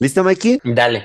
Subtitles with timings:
[0.00, 0.60] ¿Listo, Mikey?
[0.64, 1.04] Dale.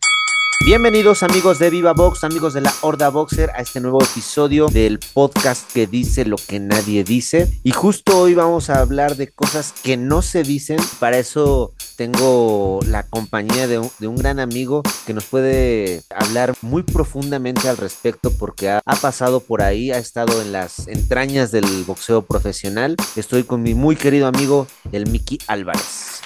[0.66, 5.00] Bienvenidos amigos de Viva Box, amigos de la Horda Boxer, a este nuevo episodio del
[5.00, 7.52] podcast que dice lo que nadie dice.
[7.64, 10.78] Y justo hoy vamos a hablar de cosas que no se dicen.
[11.02, 16.54] Para eso tengo la compañía de un, de un gran amigo que nos puede hablar
[16.62, 21.52] muy profundamente al respecto porque ha, ha pasado por ahí, ha estado en las entrañas
[21.52, 22.96] del boxeo profesional.
[23.18, 26.22] Estoy con mi muy querido amigo, el Miki Álvarez.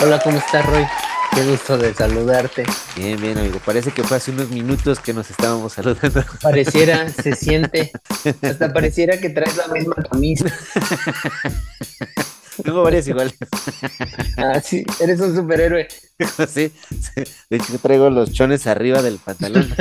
[0.00, 0.86] Hola, ¿cómo estás, Roy?
[1.34, 2.64] Qué gusto de saludarte.
[2.94, 3.58] Bien, bien, amigo.
[3.64, 6.22] Parece que fue hace unos minutos que nos estábamos saludando.
[6.42, 7.90] Pareciera, se siente,
[8.42, 10.44] hasta pareciera que traes la misma camisa.
[12.62, 13.34] Tengo varias iguales.
[14.36, 15.88] Ah, sí, eres un superhéroe.
[16.48, 17.24] Sí, sí.
[17.50, 19.68] De hecho, traigo los chones arriba del pantalón.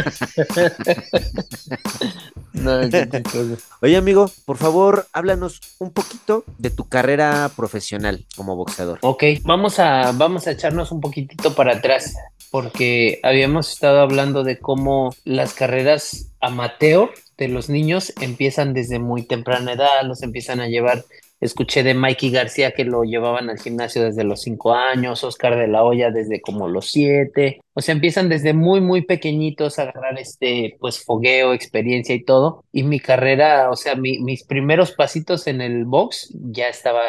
[2.53, 2.81] No.
[3.81, 8.99] Oye, amigo, por favor, háblanos un poquito de tu carrera profesional como boxeador.
[9.01, 12.15] Ok, vamos a, vamos a echarnos un poquitito para atrás,
[12.51, 19.23] porque habíamos estado hablando de cómo las carreras amateur de los niños empiezan desde muy
[19.23, 21.05] temprana edad, los empiezan a llevar.
[21.41, 25.67] Escuché de Mikey García que lo llevaban al gimnasio desde los cinco años, Oscar de
[25.67, 27.59] la Hoya desde como los siete.
[27.73, 32.63] O sea, empiezan desde muy, muy pequeñitos a agarrar este, pues, fogueo, experiencia y todo.
[32.71, 37.01] Y mi carrera, o sea, mi- mis primeros pasitos en el box ya estaba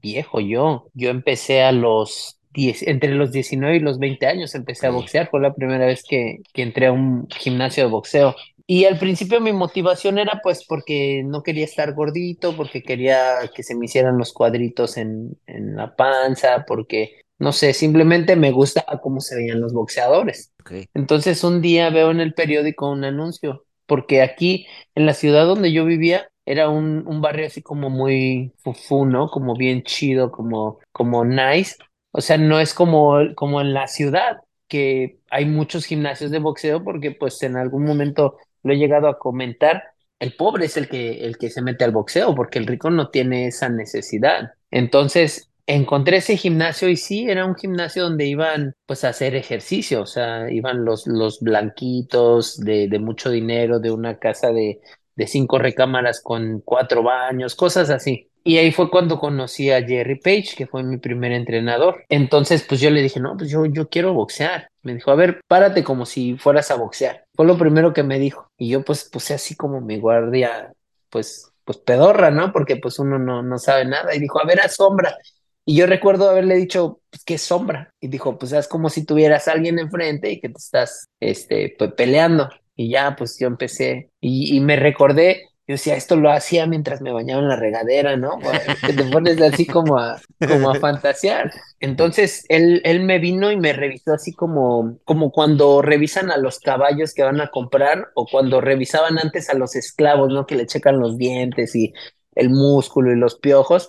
[0.00, 0.86] viejo yo.
[0.94, 5.28] Yo empecé a los 10, entre los 19 y los 20 años empecé a boxear.
[5.30, 8.34] Fue la primera vez que, que entré a un gimnasio de boxeo.
[8.68, 13.62] Y al principio mi motivación era pues porque no quería estar gordito, porque quería que
[13.62, 19.00] se me hicieran los cuadritos en, en la panza, porque no sé, simplemente me gustaba
[19.00, 20.52] cómo se veían los boxeadores.
[20.94, 25.72] Entonces un día veo en el periódico un anuncio, porque aquí en la ciudad donde
[25.72, 29.28] yo vivía era un, un barrio así como muy fufú, ¿no?
[29.28, 31.76] Como bien chido, como, como nice.
[32.12, 36.82] O sea, no es como, como en la ciudad, que hay muchos gimnasios de boxeo,
[36.82, 38.36] porque pues en algún momento
[38.66, 39.84] lo he llegado a comentar.
[40.18, 43.10] El pobre es el que, el que se mete al boxeo, porque el rico no
[43.10, 44.52] tiene esa necesidad.
[44.70, 50.02] Entonces, encontré ese gimnasio y sí, era un gimnasio donde iban pues a hacer ejercicio,
[50.02, 54.80] o sea, iban los, los blanquitos de, de mucho dinero, de una casa de,
[55.16, 58.30] de cinco recámaras con cuatro baños, cosas así.
[58.46, 62.04] Y ahí fue cuando conocí a Jerry Page, que fue mi primer entrenador.
[62.08, 64.68] Entonces, pues yo le dije, no, pues yo, yo quiero boxear.
[64.82, 67.24] Me dijo, a ver, párate como si fueras a boxear.
[67.34, 68.48] Fue lo primero que me dijo.
[68.56, 70.72] Y yo pues puse así como mi guardia,
[71.10, 72.52] pues, pues pedorra, ¿no?
[72.52, 74.14] Porque pues uno no, no sabe nada.
[74.14, 75.16] Y dijo, a ver, haz sombra.
[75.64, 77.92] Y yo recuerdo haberle dicho, pues, ¿qué sombra?
[78.00, 81.74] Y dijo, pues es como si tuvieras a alguien enfrente y que te estás, este,
[81.76, 82.48] pues peleando.
[82.76, 87.12] Y ya, pues yo empecé y me recordé, yo decía, esto lo hacía mientras me
[87.12, 88.38] bañaba en la regadera, ¿no?
[88.86, 91.52] Que te pones así como a, como a fantasear.
[91.80, 96.60] Entonces él, él me vino y me revisó así como, como cuando revisan a los
[96.60, 100.46] caballos que van a comprar o cuando revisaban antes a los esclavos, ¿no?
[100.46, 101.92] Que le checan los dientes y
[102.36, 103.88] el músculo y los piojos.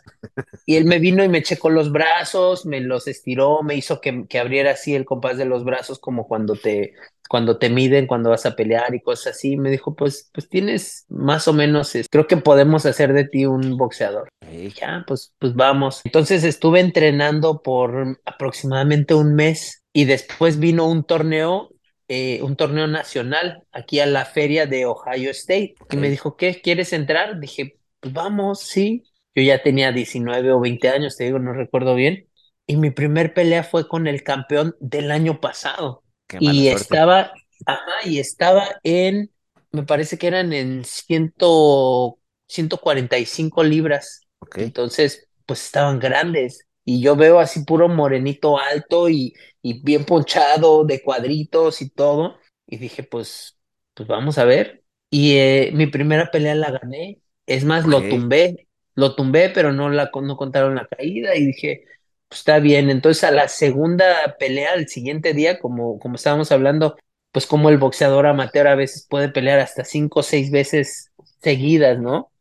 [0.65, 4.25] Y él me vino y me checó los brazos, me los estiró, me hizo que,
[4.27, 6.93] que abriera así el compás de los brazos como cuando te,
[7.27, 9.57] cuando te miden, cuando vas a pelear y cosas así.
[9.57, 13.45] Me dijo, pues, pues tienes más o menos, es- creo que podemos hacer de ti
[13.45, 14.29] un boxeador.
[14.49, 14.73] Y Ok.
[14.79, 16.01] ya, pues, pues vamos.
[16.05, 21.69] Entonces estuve entrenando por aproximadamente un mes y después vino un torneo,
[22.07, 25.75] eh, un torneo nacional aquí a la feria de Ohio State.
[25.91, 26.61] Y me dijo, ¿qué?
[26.61, 27.39] ¿Quieres entrar?
[27.39, 29.03] Dije, pues vamos, sí.
[29.35, 32.27] Yo ya tenía 19 o 20 años, te digo, no recuerdo bien.
[32.65, 36.03] Y mi primer pelea fue con el campeón del año pasado.
[36.27, 37.31] Qué Y estaba,
[37.65, 39.31] ajá, y estaba en,
[39.71, 44.27] me parece que eran en ciento, 145 libras.
[44.55, 46.67] Entonces, pues estaban grandes.
[46.85, 52.37] Y yo veo así puro morenito alto y, y bien ponchado de cuadritos y todo.
[52.65, 53.57] Y dije, pues,
[53.93, 54.83] pues vamos a ver.
[55.09, 57.19] Y eh, mi primera pelea la gané.
[57.45, 58.67] Es más, lo tumbé.
[58.95, 61.35] Lo tumbé, pero no, la, no contaron la caída.
[61.35, 61.83] Y dije,
[62.29, 62.89] pues está bien.
[62.89, 66.97] Entonces, a la segunda pelea, el siguiente día, como, como estábamos hablando,
[67.31, 71.99] pues como el boxeador amateur a veces puede pelear hasta cinco o seis veces seguidas,
[71.99, 72.31] ¿no?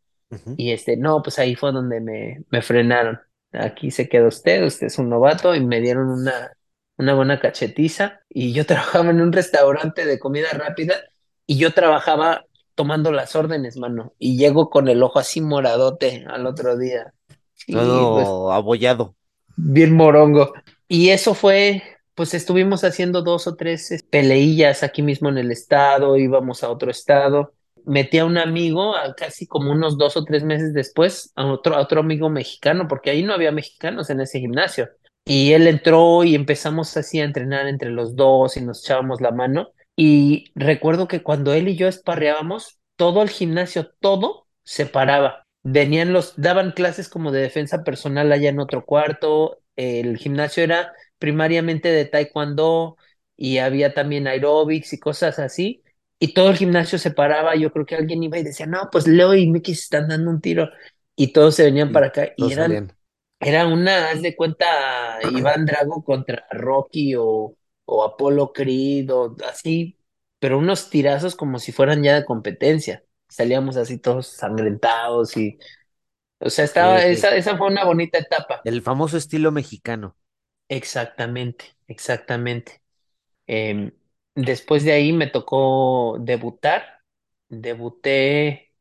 [0.57, 3.21] Y este, no, pues ahí fue donde me, me frenaron.
[3.53, 6.53] Aquí se queda usted, usted es un novato, y me dieron una,
[6.99, 8.21] una buena cachetiza.
[8.29, 10.95] Y yo trabajaba en un restaurante de comida rápida
[11.47, 12.45] y yo trabajaba
[12.75, 14.15] tomando las órdenes, mano.
[14.19, 17.15] Y llego con el ojo así moradote al otro día.
[17.55, 19.16] Sí, pues Todo abollado.
[19.57, 20.53] Bien morongo.
[20.89, 21.83] Y eso fue,
[22.15, 26.91] pues estuvimos haciendo dos o tres peleillas aquí mismo en el estado, íbamos a otro
[26.91, 27.53] estado.
[27.85, 32.01] Metí a un amigo, casi como unos dos o tres meses después, a otro, otro
[32.01, 34.89] amigo mexicano, porque ahí no había mexicanos en ese gimnasio.
[35.25, 39.31] Y él entró y empezamos así a entrenar entre los dos y nos echábamos la
[39.31, 39.71] mano.
[39.97, 45.46] Y recuerdo que cuando él y yo esparreábamos, todo el gimnasio, todo se paraba.
[45.69, 49.59] Venían los, daban clases como de defensa personal allá en otro cuarto.
[49.75, 52.97] El gimnasio era primariamente de taekwondo
[53.37, 55.83] y había también aeróbics y cosas así.
[56.21, 57.57] Y todo el gimnasio se paraba.
[57.57, 60.31] Yo creo que alguien iba y decía, no, pues Leo y Mickey se están dando
[60.31, 60.71] un tiro.
[61.17, 62.93] Y todos se venían para acá y eran salían.
[63.41, 69.99] era una, haz de cuenta, Iván Drago contra Rocky o, o Apolo Creed o así,
[70.39, 73.03] pero unos tirazos como si fueran ya de competencia.
[73.29, 75.59] Salíamos así todos sangrentados y,
[76.41, 77.07] o sea, estaba, ok.
[77.07, 78.65] esa, esa fue una bonita etapa.
[78.65, 80.15] El famoso estilo mexicano.
[80.69, 82.83] Exactamente, exactamente.
[83.47, 83.93] Em,
[84.35, 87.01] después de ahí me tocó debutar.
[87.49, 88.75] Debuté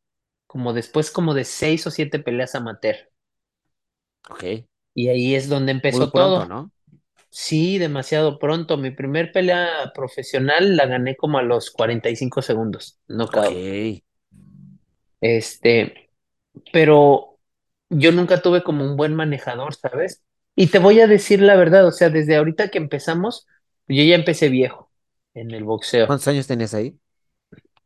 [0.46, 2.96] como después como de seis o siete peleas amateur.
[4.30, 4.66] Ok.
[4.94, 6.46] Y ahí es donde Muy empezó pronto, todo.
[6.46, 6.70] ¿no?
[7.30, 8.76] Sí, demasiado pronto.
[8.78, 13.50] Mi primer pelea profesional la gané como a los 45 segundos, Ok.
[15.36, 16.10] Este,
[16.72, 17.38] pero
[17.90, 20.22] yo nunca tuve como un buen manejador, ¿sabes?
[20.56, 23.46] Y te voy a decir la verdad, o sea, desde ahorita que empezamos,
[23.88, 24.90] yo ya empecé viejo
[25.34, 26.06] en el boxeo.
[26.06, 26.98] ¿Cuántos años tenías ahí?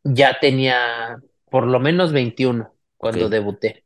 [0.04, 1.16] Ya tenía
[1.50, 3.16] por lo menos 21 Ok.
[3.16, 3.84] cuando debuté.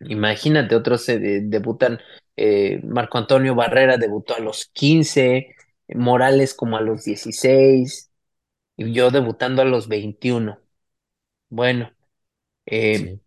[0.00, 1.98] Imagínate, otros se de- debutan,
[2.36, 5.54] eh, Marco Antonio Barrera debutó a los 15,
[5.88, 8.10] Morales como a los 16,
[8.76, 10.60] y yo debutando a los 21.
[11.50, 11.92] Bueno,
[12.66, 13.20] eh, Sí.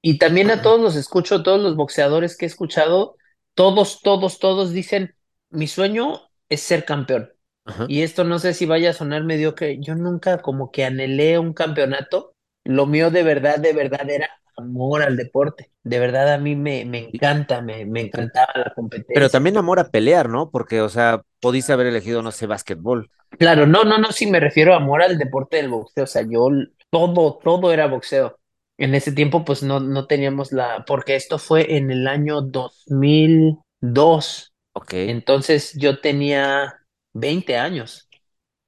[0.00, 3.16] y también a todos los escucho, todos los boxeadores que he escuchado,
[3.54, 5.14] todos, todos, todos dicen,
[5.50, 7.30] mi sueño es ser campeón.
[7.64, 7.86] Ajá.
[7.86, 11.52] Y esto no sé si vaya a sonar mediocre, yo nunca como que anhelé un
[11.54, 16.56] campeonato, lo mío de verdad, de verdad era amor al deporte, de verdad a mí
[16.56, 18.74] me, me encanta, me, me encantaba la
[19.12, 19.30] Pero competencia.
[19.30, 20.50] también amor a pelear, ¿no?
[20.50, 23.10] Porque, o sea, pudiste haber elegido, no sé, básquetbol.
[23.38, 26.22] Claro, no, no, no, sí me refiero a amor al deporte del boxeo, o sea,
[26.22, 26.48] yo
[26.92, 28.38] todo, todo era boxeo.
[28.78, 34.54] En ese tiempo pues no, no teníamos la, porque esto fue en el año 2002,
[34.74, 36.80] Ok, entonces yo tenía
[37.14, 38.08] 20 años,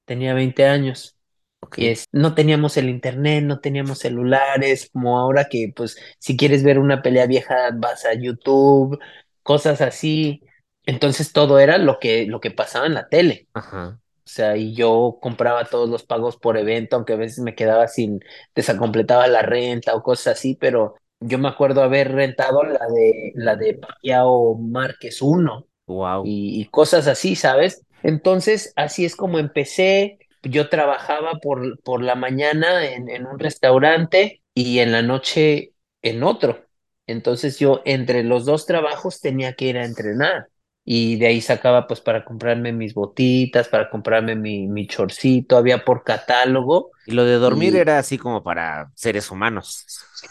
[0.06, 1.18] tenía 20 años.
[1.60, 1.78] ok.
[1.78, 6.64] Y es, no teníamos el internet, no teníamos celulares, como ahora que, pues, si quieres
[6.64, 8.98] ver una pelea vieja, vas a YouTube,
[9.42, 10.42] cosas así.
[10.86, 13.48] Entonces todo era lo que, lo que pasaba en la tele.
[13.54, 14.00] Ajá.
[14.26, 17.88] O sea, y yo compraba todos los pagos por evento, aunque a veces me quedaba
[17.88, 18.20] sin,
[18.54, 23.56] desacompletaba la renta o cosas así, pero yo me acuerdo haber rentado la de, la
[23.56, 26.22] de Pacquiao Márquez uno Wow.
[26.22, 27.84] y, y cosas así, ¿sabes?
[28.02, 30.18] Entonces, así es como empecé.
[30.42, 35.72] Yo trabajaba por, por la mañana en, en un restaurante y en la noche
[36.02, 36.64] en otro.
[37.06, 40.48] Entonces yo entre los dos trabajos tenía que ir a entrenar
[40.84, 45.84] y de ahí sacaba pues para comprarme mis botitas, para comprarme mi, mi chorcito, había
[45.84, 49.86] por catálogo Y lo de dormir y era así como para seres humanos.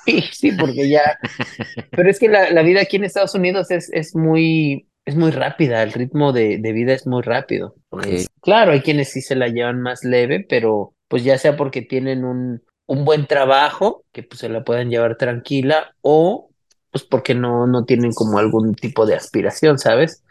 [0.06, 1.02] sí, sí, porque ya
[1.96, 5.32] Pero es que la, la vida aquí en Estados Unidos es, es muy, es muy
[5.32, 7.76] rápida, el ritmo de, de vida es muy rápido.
[7.92, 8.08] Ok.
[8.08, 11.82] Es, claro, hay quienes sí se la llevan más leve, pero pues ya sea porque
[11.84, 16.52] tienen un, un buen trabajo, que pues se la pueden llevar tranquila, o
[16.92, 20.23] pues porque no, no tienen como algún tipo de aspiración, ¿sabes?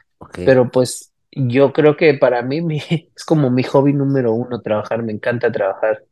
[0.43, 2.79] Pero pues yo creo que para mí mi-
[3.17, 6.05] es como mi hobby número uno, trabajar, me encanta trabajar.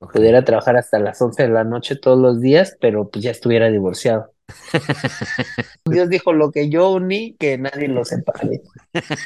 [0.00, 0.16] ok.
[0.16, 3.70] Pudiera trabajar hasta las 11 de la noche todos los días, pero pues ya estuviera
[3.70, 4.32] divorciado.
[5.84, 8.62] Dios dijo lo que yo uní, que nadie lo separe.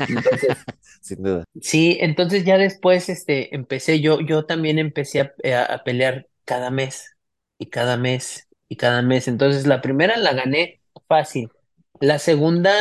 [0.08, 0.66] Entonces,
[1.00, 1.44] Sin duda.
[1.60, 6.70] sí, entonces ya después este, empecé, yo, yo también empecé a, a- a pelear cada
[6.70, 7.16] mes
[7.58, 9.28] y cada mes y cada mes.
[9.28, 11.50] Entonces la primera la gané fácil.
[12.00, 12.72] La segunda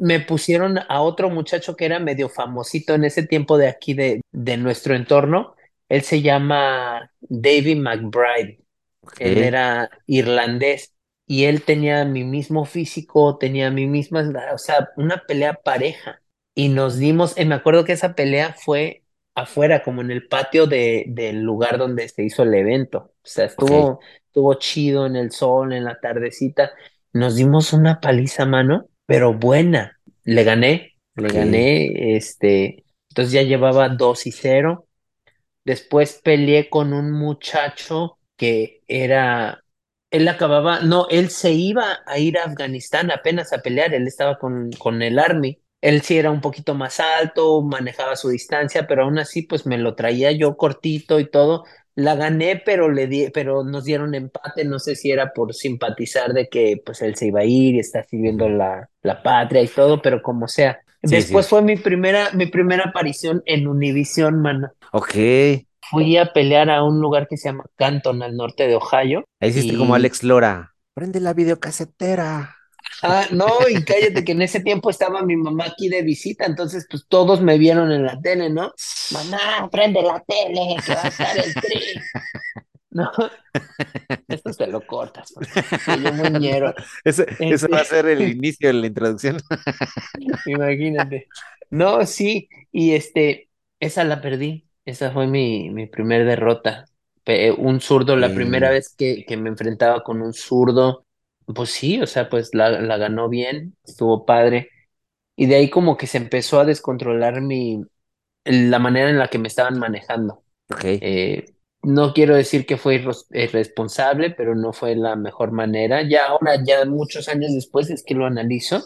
[0.00, 4.22] me pusieron a otro muchacho que era medio famosito en ese tiempo de aquí de,
[4.32, 5.54] de nuestro entorno.
[5.88, 8.60] Él se llama David McBride.
[9.18, 9.44] Él Ok.
[9.44, 10.94] era irlandés
[11.26, 16.20] y él tenía mi mismo físico, tenía mi misma, o sea, una pelea pareja.
[16.54, 20.66] Y nos dimos, eh, me acuerdo que esa pelea fue afuera, como en el patio
[20.66, 22.98] de, del lugar donde se hizo el evento.
[22.98, 26.72] O sea, estuvo, estuvo chido en el sol, en la tardecita.
[27.12, 29.98] Nos dimos una paliza, mano, pero buena.
[30.24, 34.88] Le gané, le gané, este, entonces ya llevaba dos y cero.
[35.64, 39.64] Después peleé con un muchacho que era,
[40.10, 44.38] él acababa, no, él se iba a ir a Afganistán apenas a pelear, él estaba
[44.38, 45.60] con, con el Army.
[45.80, 49.78] Él sí era un poquito más alto, manejaba su distancia, pero aún así pues me
[49.78, 51.64] lo traía yo cortito y todo.
[51.94, 56.32] La gané, pero le di, pero nos dieron empate, no sé si era por simpatizar
[56.32, 59.68] de que pues él se iba a ir y está sirviendo la, la patria y
[59.68, 60.80] todo, pero como sea.
[61.04, 61.48] Sí, Después sí.
[61.48, 64.72] fue mi primera, mi primera aparición en Univisión, mano.
[64.92, 65.14] Ok.
[65.90, 69.50] Fui a pelear a un lugar que se llama Canton, al norte de Ohio, Ahí
[69.50, 70.74] hiciste como Alex Lora.
[70.94, 72.56] Prende la videocasetera.
[73.02, 76.86] Ah, no, y cállate que en ese tiempo estaba mi mamá aquí de visita, entonces
[76.90, 78.72] pues todos me vieron en la tele, ¿no?
[79.10, 82.08] Mamá, prende la tele, que va a estar el tri.
[82.90, 83.10] No,
[84.28, 85.64] esto se lo cortas, porque
[86.02, 86.74] yo muy No, ñero.
[87.04, 89.38] Eso, eso va a Este, ser el inicio de la introducción.
[90.44, 91.28] imagínate.
[91.70, 93.50] No, sí, y este,
[93.80, 94.68] esa la perdí.
[94.84, 96.84] Esa fue mi, mi primer derrota.
[97.58, 101.03] Un zurdo, la primera Eh, vez que, que me enfrentaba con un zurdo,
[101.46, 104.70] pues sí, o sea, pues la, la ganó bien, estuvo padre.
[105.36, 107.82] Y de ahí como que se empezó a descontrolar mi,
[108.44, 110.44] la manera en la que me estaban manejando.
[110.70, 111.46] ok, Eh,
[111.82, 116.02] no quiero decir que fue irresponsable, pero no fue la mejor manera.
[116.08, 118.82] Ya ahora, ya muchos años después, es que lo analizo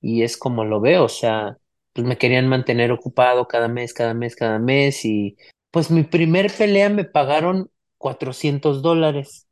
[0.00, 1.04] y es como lo veo.
[1.04, 1.58] O sea,
[1.92, 5.04] pues me querían mantener ocupado cada mes, cada mes, cada mes.
[5.04, 5.36] Y
[5.70, 9.47] pues mi primer pelea me pagaron 400 dólares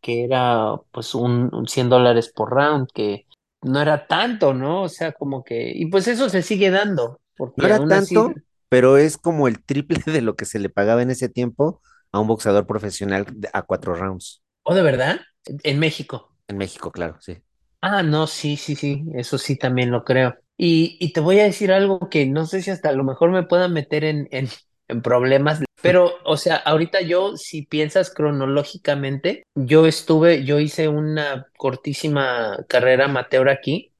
[0.00, 3.26] que era pues un, un 100 dólares por round, que
[3.62, 4.82] no era tanto, ¿no?
[4.82, 7.20] O sea, como que, y pues eso se sigue dando,
[7.56, 8.34] No era así, tanto,
[8.68, 11.80] pero es como el triple de lo que se le pagaba en ese tiempo
[12.12, 14.42] a un boxeador profesional a cuatro rounds.
[14.62, 15.20] ¿oh, de verdad?
[15.62, 16.36] En México.
[16.48, 17.42] En México, claro, sí.
[17.80, 20.34] Ah, no, sí, sí, sí, eso sí también lo creo.
[20.56, 23.30] Y, y te voy a decir algo que no sé si hasta a lo mejor
[23.30, 24.48] me pueda meter en, en,
[24.88, 31.46] en problemas, pero, o sea, ahorita yo, si piensas cronológicamente, yo estuve, yo hice una
[31.56, 33.94] cortísima carrera amateur aquí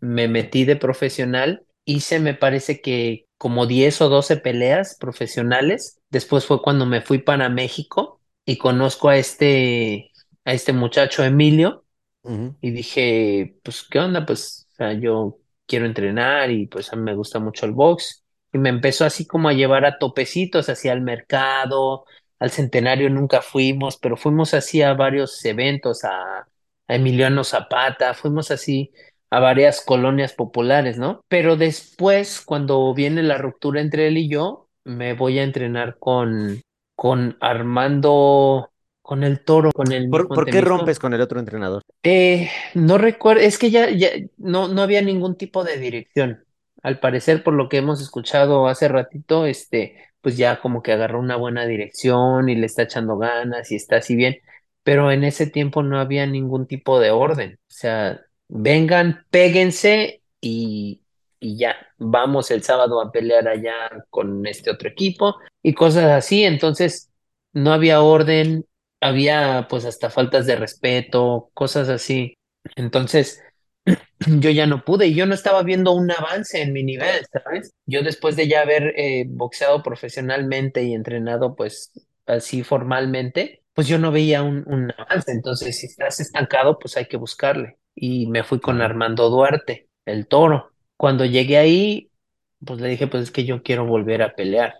[0.00, 6.00] me metí de profesional, hice me parece que como 10 o 12 peleas profesionales.
[6.10, 10.10] Después fue cuando me fui para México y conozco a este,
[10.44, 11.84] a este muchacho Emilio
[12.60, 14.26] y dije, pues, ¿qué onda?
[14.26, 18.24] Pues, o sea, yo quiero entrenar y pues a mí me gusta mucho el box.
[18.52, 22.04] Y me empezó así como a llevar a topecitos hacia el mercado,
[22.38, 26.40] al centenario nunca fuimos, pero fuimos así a varios eventos, a,
[26.88, 28.92] a Emiliano Zapata, fuimos así
[29.30, 31.20] a varias colonias populares, ¿no?
[31.28, 36.62] Pero después, cuando viene la ruptura entre él y yo, me voy a entrenar con,
[36.96, 38.70] con Armando,
[39.02, 41.82] con el Toro, con el ¿Por, por qué rompes con el otro entrenador?
[42.02, 46.44] Eh, no recuerdo, es que ya, ya no, no había ningún tipo de dirección.
[46.82, 51.20] Al parecer, por lo que hemos escuchado hace ratito, este, pues ya como que agarró
[51.20, 54.38] una buena dirección y le está echando ganas y está así bien,
[54.82, 57.58] pero en ese tiempo no había ningún tipo de orden.
[57.62, 61.02] O sea, vengan, péguense y,
[61.40, 63.74] y ya, vamos el sábado a pelear allá
[64.10, 66.44] con este otro equipo y cosas así.
[66.44, 67.10] Entonces,
[67.52, 68.66] no había orden,
[69.00, 72.34] había pues hasta faltas de respeto, cosas así.
[72.76, 73.42] Entonces,
[74.26, 77.72] yo ya no pude y yo no estaba viendo un avance en mi nivel, ¿sabes?
[77.86, 81.92] Yo después de ya haber eh, boxeado profesionalmente y entrenado pues
[82.26, 85.32] así formalmente, pues yo no veía un, un avance.
[85.32, 87.78] Entonces, si estás estancado, pues hay que buscarle.
[87.94, 88.80] Y me fui con.
[88.82, 90.72] Armando Duarte, el toro.
[90.96, 92.10] Cuando llegué ahí,
[92.64, 94.74] pues le dije, pues es que yo quiero volver a pelear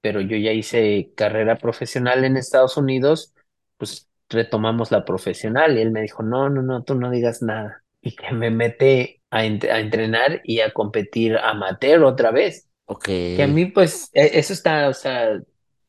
[0.00, 3.34] pero yo ya hice carrera profesional en Estados Unidos,
[3.76, 7.82] pues retomamos la profesional y él me dijo, no, no, no, tú no digas nada.
[8.08, 12.68] Y que me mete a, ent- a entrenar y a competir amateur otra vez.
[12.86, 13.08] Ok.
[13.32, 15.40] Que a mí, pues, e- eso está, o sea,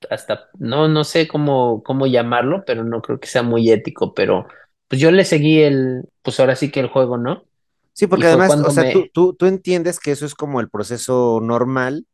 [0.09, 4.47] hasta, no, no sé cómo, cómo llamarlo, pero no creo que sea muy ético, pero
[4.87, 7.45] pues yo le seguí el, pues ahora sí que el juego, ¿no?
[7.93, 10.69] Sí, porque además, o sea, tú, me, tú, tú entiendes que eso es como el
[10.69, 12.07] proceso normal,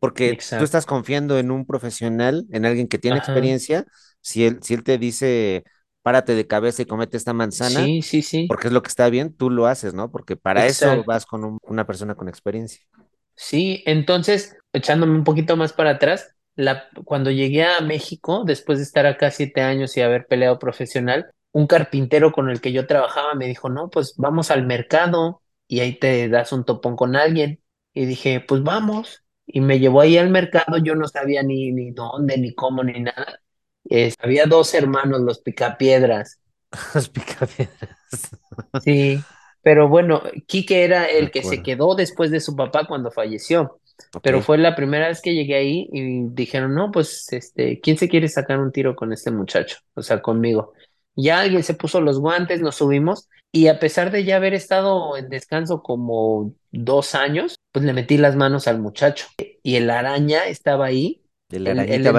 [0.00, 3.86] porque tú estás confiando en un profesional, en alguien que tiene ajá, experiencia.
[4.22, 5.64] Si él, si él te dice,
[6.02, 9.08] párate de cabeza y comete esta manzana, sí, sí, sí, porque es lo que está
[9.10, 10.10] bien, tú lo haces, ¿no?
[10.10, 12.82] Porque para eso vas con un- una persona con experiencia.
[13.34, 18.84] Sí, entonces, echándome un poquito más para atrás, la, cuando llegué a México, después de
[18.84, 23.34] estar acá siete años y haber peleado profesional, un carpintero con el que yo trabajaba
[23.34, 27.62] me dijo, no, pues vamos al mercado y ahí te das un topón con alguien.
[27.94, 29.24] Y dije, pues vamos.
[29.46, 33.00] Y me llevó ahí al mercado, yo no sabía ni, ni dónde, ni cómo, ni
[33.00, 33.40] nada.
[33.88, 36.40] Es- había dos hermanos, los Picapiedras.
[36.94, 37.98] Los picapiedras.
[38.76, 39.26] Sí,
[39.62, 43.80] pero bueno, Quique era el que se quedó después de su papá cuando falleció,
[44.22, 48.08] pero fue la primera vez que llegué ahí y dijeron, no, pues, este, ¿quién se
[48.08, 49.78] quiere sacar un tiro con este muchacho?
[49.94, 50.72] O sea, conmigo.
[51.16, 55.16] Ya alguien se puso los guantes, nos subimos y a pesar de ya haber estado
[55.16, 59.26] en descanso como dos años, pues le metí las manos al muchacho
[59.62, 62.12] y el araña estaba ahí, él arañita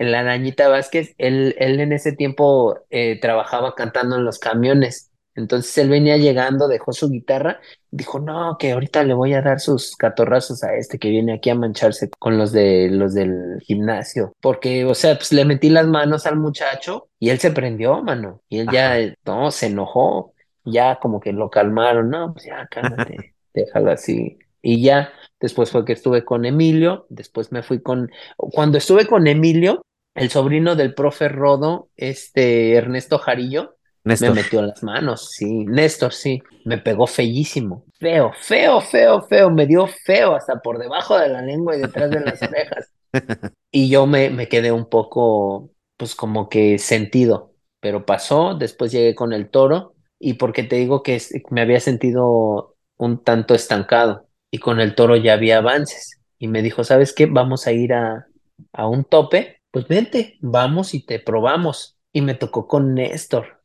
[0.00, 0.14] en ese, Vázquez.
[0.14, 5.10] el Arañita Vázquez, él, él en ese tiempo eh, trabajaba cantando en los camiones.
[5.36, 9.60] Entonces él venía llegando, dejó su guitarra, dijo, no, que ahorita le voy a dar
[9.60, 14.34] sus catorrazos a este que viene aquí a mancharse con los de los del gimnasio.
[14.40, 18.42] Porque, o sea, pues le metí las manos al muchacho y él se prendió, mano.
[18.48, 23.34] Y él ya, no, se enojó, ya como que lo calmaron, no, pues ya cálmate,
[23.54, 24.38] déjalo así.
[24.62, 29.26] Y ya, después fue que estuve con Emilio, después me fui con, cuando estuve con
[29.26, 29.82] Emilio,
[30.14, 33.76] el sobrino del profe Rodo, este Ernesto Jarillo,
[34.18, 39.66] me metió las manos, sí, Néstor, sí, me pegó feísimo, feo, feo, feo, feo, me
[39.66, 42.90] dio feo hasta por debajo de la lengua y detrás de las orejas.
[43.72, 49.14] Y yo me, me quedé un poco, pues como que sentido, pero pasó, después llegué
[49.14, 54.58] con el toro y porque te digo que me había sentido un tanto estancado y
[54.58, 57.26] con el toro ya había avances y me dijo, ¿sabes qué?
[57.26, 58.26] Vamos a ir a,
[58.72, 61.98] a un tope, pues vente, vamos y te probamos.
[62.12, 63.62] Y me tocó con Néstor.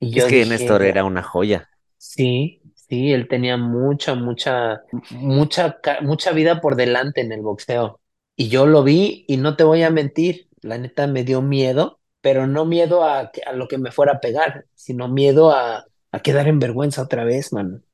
[0.00, 1.68] Y Es que Néstor dije, era una joya.
[1.98, 8.00] sí, sí, él tenía mucha, mucha, mucha, mucha vida por delante en el boxeo.
[8.36, 12.00] Y yo lo vi y no te voy a mentir, la neta me dio miedo,
[12.20, 16.20] pero no miedo a, a lo que me fuera a pegar, sino miedo a, a
[16.20, 17.84] quedar en vergüenza otra vez, man.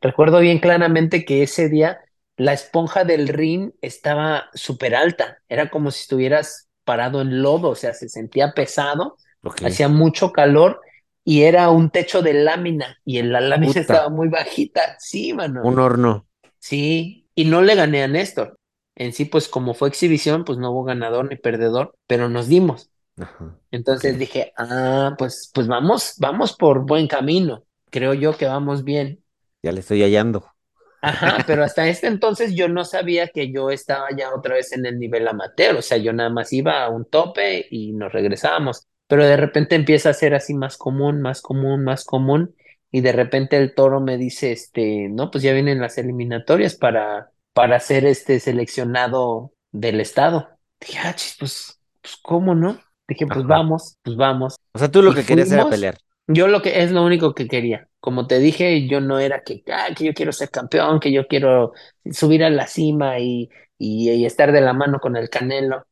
[0.00, 2.00] Recuerdo bien claramente que ese día
[2.36, 7.74] la esponja del ring estaba súper alta, era como si estuvieras parado en lodo, o
[7.74, 9.16] sea, se sentía pesado,
[9.62, 10.80] hacía mucho calor
[11.24, 13.80] y era un techo de lámina y en la lámina Puta.
[13.80, 16.26] estaba muy bajita, sí, mano, Un horno.
[16.58, 18.58] sí, y no le gané a Néstor.
[18.94, 22.90] En sí, pues como fue exhibición, pues no hubo ganador ni perdedor, pero nos dimos.
[23.18, 23.58] Ajá.
[23.70, 27.64] Entonces dije, ah, pues, pues vamos, vamos por buen camino.
[27.90, 29.22] Creo yo que vamos bien.
[29.62, 30.55] Ya le estoy hallando.
[31.00, 34.86] Ajá, pero hasta este entonces yo no sabía que yo estaba ya otra vez en
[34.86, 38.86] el nivel amateur, o sea, yo nada más iba a un tope y nos regresábamos,
[39.06, 42.54] pero de repente empieza a ser así más común, más común, más común,
[42.90, 47.30] y de repente el toro me dice, este, no, pues ya vienen las eliminatorias para,
[47.52, 50.48] para ser este seleccionado del estado.
[50.80, 52.78] Dije, ah, chis, pues, pues, ¿cómo no?
[53.08, 53.48] Dije, pues Ajá.
[53.48, 54.56] vamos, pues vamos.
[54.72, 55.98] O sea, tú lo Y que querías era pelear.
[56.26, 57.88] Yo lo que es lo único que quería.
[58.06, 61.26] Como te dije, yo no era que, ah, que yo quiero ser campeón, que yo
[61.26, 61.72] quiero
[62.08, 65.84] subir a la cima y, y, y estar de la mano con el Canelo.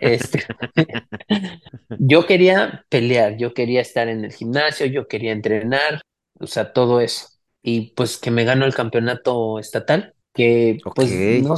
[0.00, 0.46] Este,
[1.98, 6.00] yo quería pelear, yo quería estar en el gimnasio, yo quería entrenar,
[6.40, 7.28] o sea, todo eso.
[7.62, 11.54] Y pues que me ganó el campeonato estatal, que pues no,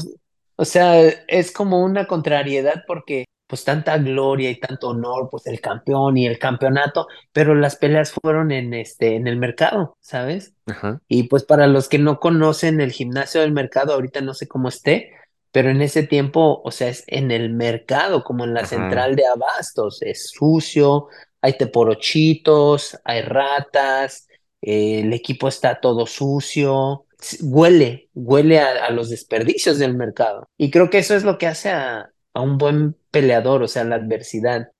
[0.56, 5.60] o sea, es como una contrariedad porque pues tanta gloria y tanto honor, pues el
[5.60, 10.54] campeón y el campeonato, pero las peleas fueron en este, en el mercado, ¿sabes?
[10.66, 11.00] Ajá.
[11.08, 14.68] Y pues para los que no conocen el gimnasio del mercado, ahorita no sé cómo
[14.68, 15.10] esté,
[15.50, 18.68] pero en ese tiempo, o sea, es en el mercado, como en la Ajá.
[18.68, 21.08] central de abastos, es sucio,
[21.40, 24.28] hay teporochitos, hay ratas,
[24.62, 27.06] eh, el equipo está todo sucio,
[27.42, 30.48] huele, huele a, a los desperdicios del mercado.
[30.56, 33.84] Y creo que eso es lo que hace a, a un buen peleador, o sea,
[33.84, 34.72] la adversidad.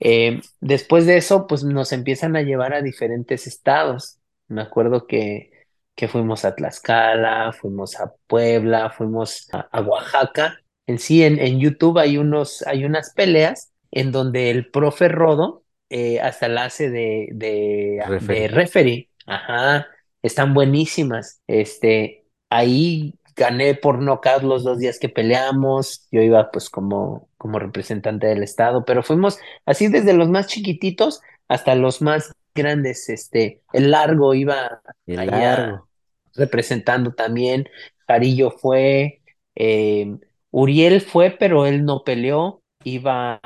[0.00, 4.18] Eh, después de eso, pues nos empiezan a llevar a diferentes estados.
[4.48, 5.50] Me acuerdo que,
[5.94, 10.60] que fuimos a Tlaxcala, fuimos a Puebla, fuimos a, a Oaxaca.
[10.86, 15.64] En sí, en, en YouTube hay unos, hay unas peleas en donde el profe Rodo
[15.90, 18.48] eh, hasta la hace de, de, de Referee.
[18.48, 19.10] referee.
[19.26, 19.86] Ajá,
[20.22, 21.42] están buenísimas.
[21.46, 26.06] Este, ahí gané por nocaut los dos días que peleamos.
[26.10, 31.20] Yo iba pues como, como representante del estado, pero fuimos Así desde los más chiquititos
[31.48, 35.88] hasta los más grandes, este, el largo iba El allá largo.
[36.34, 37.68] representando también,
[38.06, 39.22] Jarillo fue,
[39.54, 40.16] eh,
[40.50, 43.40] Uriel fue, pero él no peleó, iba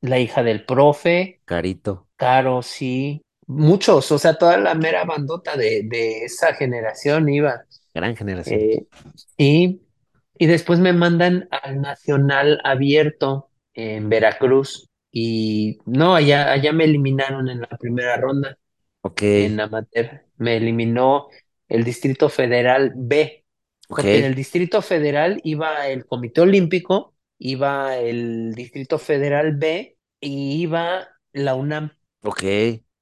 [0.00, 2.08] la hija del profe, Carito.
[2.16, 7.64] Caro, sí, muchos, o sea, toda la mera bandota de, de esa generación iba.
[7.94, 8.60] Gran generación.
[8.60, 8.86] Eh,
[9.38, 9.80] y,
[10.38, 14.88] y después me mandan al Nacional Abierto en Veracruz.
[15.12, 18.58] Y no, allá, allá me eliminaron en la primera ronda,
[19.02, 19.22] Ok.
[19.22, 20.22] en amateur.
[20.36, 21.28] Me eliminó
[21.68, 23.44] el Distrito Federal B,
[23.88, 23.96] Ok.
[23.98, 30.62] porque en el Distrito Federal iba el Comité Olímpico, iba el Distrito Federal B y
[30.62, 31.90] iba la UNAM.
[32.24, 32.42] Ok.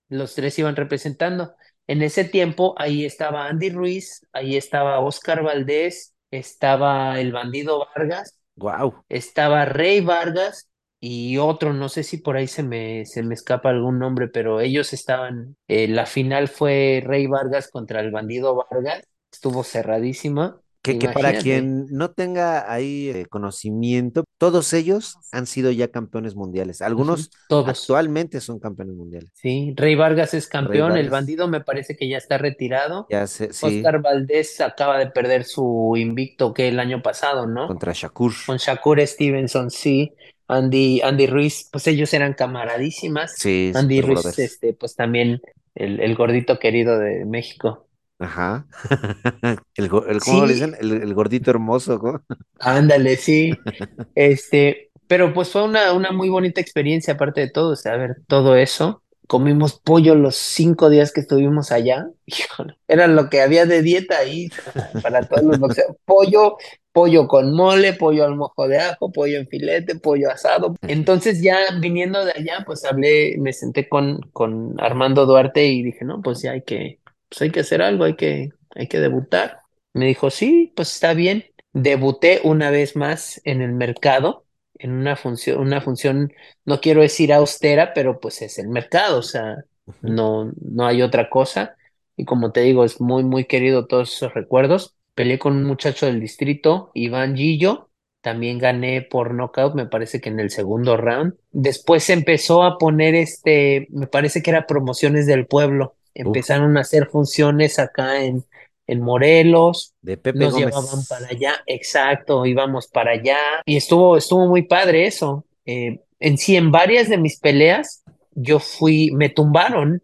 [0.09, 1.55] Los tres iban representando.
[1.93, 8.39] En ese tiempo, ahí estaba Andy Ruiz, ahí estaba Oscar Valdés, estaba el bandido Vargas,
[8.57, 9.05] Wow.
[9.11, 13.71] estaba Rey Vargas y otro, no sé si por ahí se me, se me escapa
[13.71, 19.05] algún nombre, pero ellos estaban, eh, la final fue Rey Vargas contra el bandido Vargas,
[19.33, 25.71] estuvo cerradísima Que, que para quien no tenga ahí eh, conocimiento, todos ellos han sido
[25.71, 26.83] ya campeones mundiales.
[26.83, 27.69] Algunos Todos.
[27.69, 29.31] actualmente son campeones mundiales.
[29.35, 33.07] Sí, Rey Vargas es campeón, el bandido me parece que ya está retirado.
[33.09, 37.69] ya sé, sí, Oscar Valdés acaba de perder su invicto que el año pasado, ¿no?
[37.69, 38.33] contra Shakur.
[38.45, 40.13] Con Shakur Stevenson, sí.
[40.49, 43.35] Andy, Andy Ruiz, pues ellos eran camaradísimas.
[43.37, 45.41] Sí, Andy Ruiz, este, pues también
[45.75, 47.87] el, el gordito querido de México.
[48.23, 48.67] Ajá.
[49.77, 50.77] El, el- ¿cómo le dicen?
[50.81, 52.21] El, el gordito hermoso, ¿cómo?
[52.59, 53.65] ándale, sí.
[54.15, 58.23] Este, pero pues fue una, una muy bonita experiencia, aparte de todo, o sea, ver
[58.29, 59.03] todo eso.
[59.29, 62.09] Comimos pollo los cinco días que estuvimos allá.
[62.27, 65.99] Híjole, era lo que había de dieta ahí para, para todos los boxeadores.
[66.05, 66.57] Pollo,
[66.93, 70.79] pollo con mole, pollo al mojo de ajo, pollo en filete, pollo asado.
[70.87, 76.05] Entonces ya viniendo de allá, pues hablé, me senté con, con Armando Duarte y dije,
[76.05, 77.01] no, pues ya hay que,
[77.33, 79.61] pues hay que hacer algo, hay que, hay que debutar.
[79.95, 81.47] Me dijo, sí, pues está bien.
[81.73, 86.35] Debuté una vez más en el mercado, en una función, una función,
[86.67, 89.65] no quiero decir austera, pero pues es el mercado, o sea,
[90.03, 91.75] no, no hay otra cosa.
[92.19, 94.95] Y como te digo, es muy, muy querido todos esos recuerdos.
[95.15, 97.89] Peleé con un muchacho del distrito, Iván Gillo,
[98.21, 101.35] también gané por nocaut, me parece que en el segundo round.
[101.51, 105.97] Después se empezó a poner este, me parece que era promociones del pueblo.
[106.15, 108.45] Uf, Empezaron a hacer funciones acá en,
[108.87, 114.47] en Morelos de Pepe nos llevaban para allá, exacto, íbamos para allá y estuvo, estuvo
[114.47, 115.47] muy padre eso.
[115.65, 120.03] Eh, en sí, en varias de mis peleas, yo fui, me tumbaron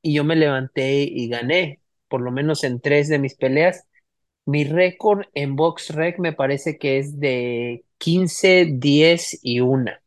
[0.00, 3.84] y yo me levanté y gané, por lo menos en tres de mis peleas.
[4.44, 10.02] Mi récord en Box Rec me parece que es de 15 10 y una,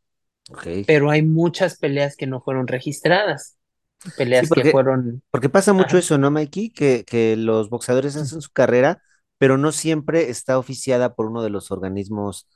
[0.85, 3.54] pero hay muchas peleas que no fueron registradas,
[4.31, 5.21] Sí, peleas que fueron...
[5.31, 5.99] porque pasa mucho Ajá.
[5.99, 6.71] eso, ¿no, Mikey?
[6.71, 9.01] Que, que los boxeadores hacen su carrera,
[9.37, 12.47] pero no siempre está oficiada por uno de los organismos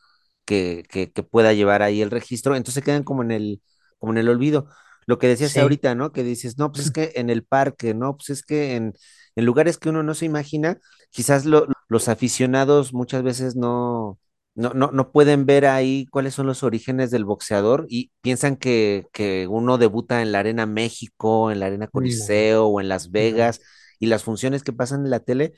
[0.46, 3.62] que, que, que pueda llevar ahí el registro, entonces quedan como en el,
[3.98, 4.70] como en el olvido.
[5.08, 5.60] Lo que decías Sí.
[5.60, 6.12] ahorita, ¿no?
[6.12, 8.94] Que dices, no, pues es que en el parque, no, pues es que en,
[9.36, 10.80] en lugares que uno no se imagina,
[11.12, 14.20] quizás lo- los aficionados muchas veces no,
[14.60, 19.06] no, no, no pueden ver ahí cuáles son los orígenes del boxeador y piensan que,
[19.14, 23.12] que uno debuta en la Arena México, en la Arena Coliseo o en Las.
[23.12, 23.62] Vegas
[24.00, 25.54] y las funciones que pasan en la tele,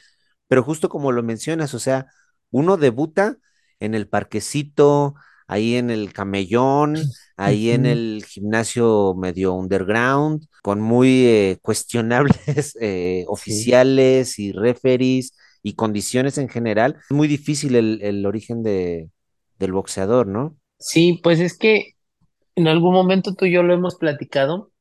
[0.47, 2.07] pero justo como lo mencionas, o sea,
[2.51, 3.37] uno debuta
[3.79, 5.15] en el parquecito,
[5.47, 13.25] ahí en el camellón, ahí en el gimnasio medio underground, con muy eh, cuestionables eh,
[13.25, 13.27] Sí.
[13.27, 16.97] oficiales y referees y condiciones en general.
[17.09, 19.09] Es muy difícil el, el origen de,
[19.59, 20.57] del boxeador, ¿no?
[20.79, 21.95] Sí, pues es que
[22.55, 24.71] en algún momento tú y yo lo hemos platicado,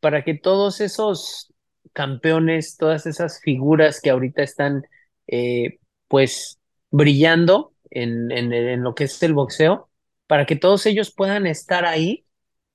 [0.00, 1.52] para que todos esos
[1.92, 4.84] campeones, todas esas figuras que ahorita están
[5.26, 6.58] eh, pues
[6.90, 9.90] brillando en, en, en lo que es el boxeo,
[10.26, 12.26] para que todos ellos puedan estar ahí,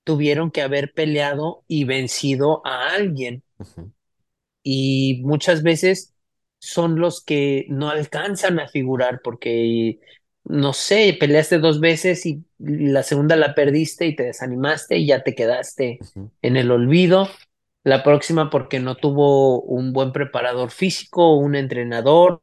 [0.04, 3.44] tuvieron que haber peleado y vencido a alguien
[4.64, 6.15] y muchas veces
[6.66, 10.00] son los que no alcanzan a figurar porque,
[10.44, 15.24] no sé, peleaste dos veces y la segunda la perdiste y te desanimaste y ya
[15.24, 16.00] te quedaste
[16.42, 17.30] en el olvido.
[17.84, 22.42] La próxima porque no tuvo un buen preparador físico, un entrenador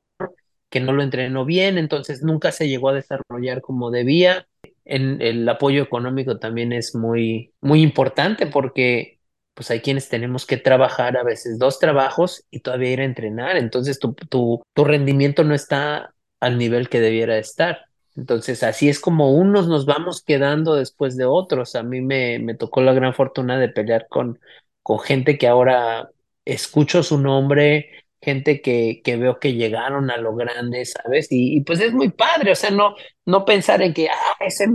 [0.70, 4.46] que no lo entrenó bien, entonces nunca se llegó a desarrollar como debía.
[4.85, 9.18] En, el apoyo económico también es muy, muy importante porque
[9.55, 13.57] pues hay quienes tenemos que trabajar a veces dos trabajos y todavía ir a entrenar,
[13.57, 17.87] entonces tu, tu, tu rendimiento no está al nivel que debiera estar.
[18.17, 21.75] Entonces así es como unos nos vamos quedando después de otros.
[21.77, 24.38] A mí me, me tocó la gran fortuna de pelear con,
[24.83, 26.11] con gente que ahora
[26.45, 31.29] escucho su nombre, gente que, que veo que llegaron a lo grande, ¿sabes?
[31.31, 32.95] Y, y pues es muy padre, o sea, no,
[33.27, 34.67] no pensar en que, ah, ese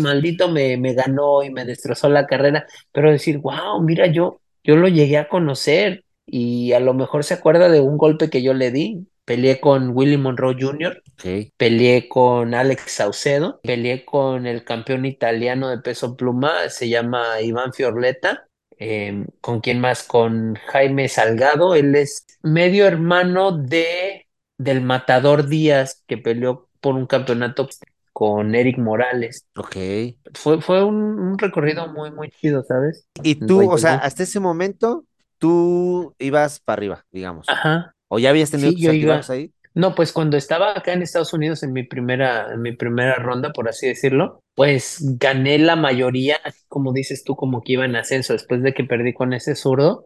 [0.00, 4.76] maldito me, me ganó y me destrozó la carrera, pero decir, wow, mira, yo, yo
[4.76, 8.54] lo llegué a conocer y a lo mejor se acuerda de un golpe que yo
[8.54, 9.06] le di.
[9.24, 11.52] Peleé con Willy Monroe Jr., Ok.
[11.56, 17.72] peleé con Alex Saucedo, peleé con el campeón italiano de peso pluma, se llama Iván
[17.72, 18.46] Fiorleta.
[18.78, 20.02] Eh, ¿con quién más?
[20.02, 24.26] Con Jaime Salgado, él es medio hermano de
[24.58, 27.68] del Matador Díaz, que peleó por un campeonato
[28.12, 29.46] con Eric Morales.
[29.56, 29.76] Ok.
[30.34, 33.08] Fue, fue un, un recorrido muy, muy chido, ¿sabes?
[33.22, 35.04] Y tú, o sea, hasta ese momento,
[35.38, 37.46] tú ibas para arriba, digamos.
[37.46, 39.30] Ajá, ¿O ya habías tenido sí, tus yo altibajos iba.
[39.30, 39.52] ahí?
[39.74, 43.52] No, pues cuando estaba acá en Estados Unidos en mi primera, en mi primera ronda,
[43.52, 48.34] por así decirlo, pues gané la mayoría, como dices tú, como que iba en ascenso.
[48.34, 50.04] Después de que perdí con ese zurdo,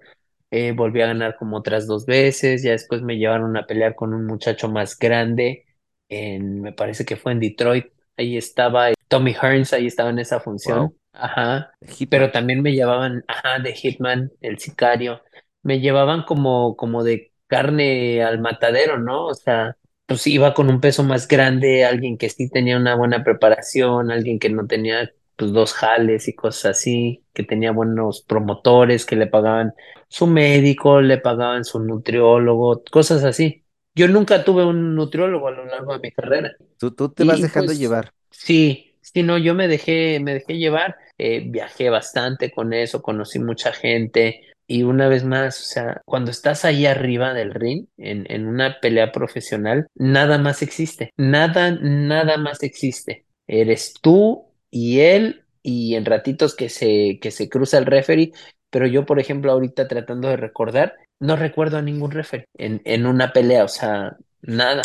[0.51, 2.63] eh, volví a ganar como otras dos veces.
[2.63, 5.67] Ya después me llevaron a pelear con un muchacho más grande
[6.09, 7.87] en, me parece que fue en Detroit.
[8.17, 10.45] Ahí estaba Tommy Hearns, ahí estaba en esa Wow.
[10.45, 10.95] función.
[11.13, 11.71] Ajá.
[12.11, 15.23] Pero también me llevaban, ajá, de Hitman, el sicario.
[15.63, 19.27] Me llevaban como, como de carne al matadero, ¿no?
[19.27, 19.77] O sea,
[20.07, 24.39] pues iba con un peso más grande, alguien que sí tenía una buena preparación, alguien
[24.39, 29.27] que no tenía pues dos jales y cosas así, que tenía buenos promotores, que le
[29.27, 29.75] pagaban
[30.09, 33.66] su médico, le pagaban su nutriólogo, cosas así.
[33.97, 36.53] Yo nunca tuve un nutriólogo a lo largo de mi carrera.
[36.79, 38.13] Tú, tú te vas Y, dejando pues llevar.
[38.31, 43.39] sí, sí, no, yo me dejé, me dejé llevar, eh, viajé bastante con eso, conocí
[43.39, 44.43] mucha gente.
[44.69, 48.81] Y una vez más, o sea, cuando estás ahí arriba del ring, en, en una
[48.81, 53.27] pelea profesional, nada más existe, nada, nada más existe.
[53.47, 58.33] Eres tú y él, y en ratitos que se, que se cruza el referee,
[58.71, 63.07] pero yo, por ejemplo, ahorita tratando de recordar, no recuerdo a ningún referee en, en
[63.07, 64.83] una pelea, o sea, nada.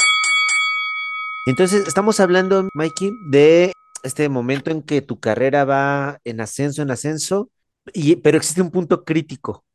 [1.48, 6.92] Entonces, estamos hablando, Mikey, de este momento en que tu carrera va en ascenso, en
[6.92, 7.50] ascenso,
[7.94, 9.66] y, pero existe un punto crítico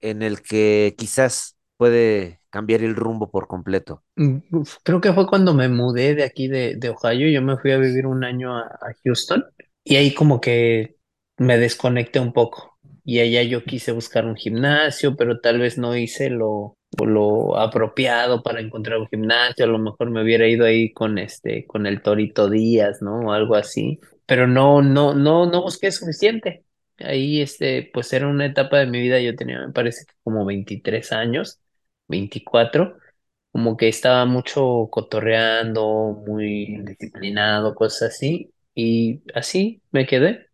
[0.00, 4.02] en el que quizás puede cambiar el rumbo por completo.
[4.16, 4.38] Mm,
[4.82, 7.78] Creo que fue cuando me mudé de aquí de, de Ohio, yo me fui a
[7.78, 9.44] vivir un año a, a Houston
[9.84, 10.96] y ahí como que
[11.38, 12.69] me desconecté un poco
[13.10, 18.42] y allá yo quise buscar un gimnasio, pero tal vez no hice lo, lo apropiado
[18.42, 22.02] para encontrar un gimnasio, a lo mejor me hubiera ido ahí con este, con el
[22.02, 23.20] Torito Díaz, ¿no?
[23.20, 26.64] O algo así, pero no, no, no, no busqué suficiente.
[26.98, 31.12] Ahí, este, pues era una etapa de mi vida, yo tenía, me parece como 23
[31.12, 31.58] años,
[32.08, 32.96] 24
[33.52, 40.46] como que estaba mucho cotorreando, muy disciplinado, cosas así, y así me quedé.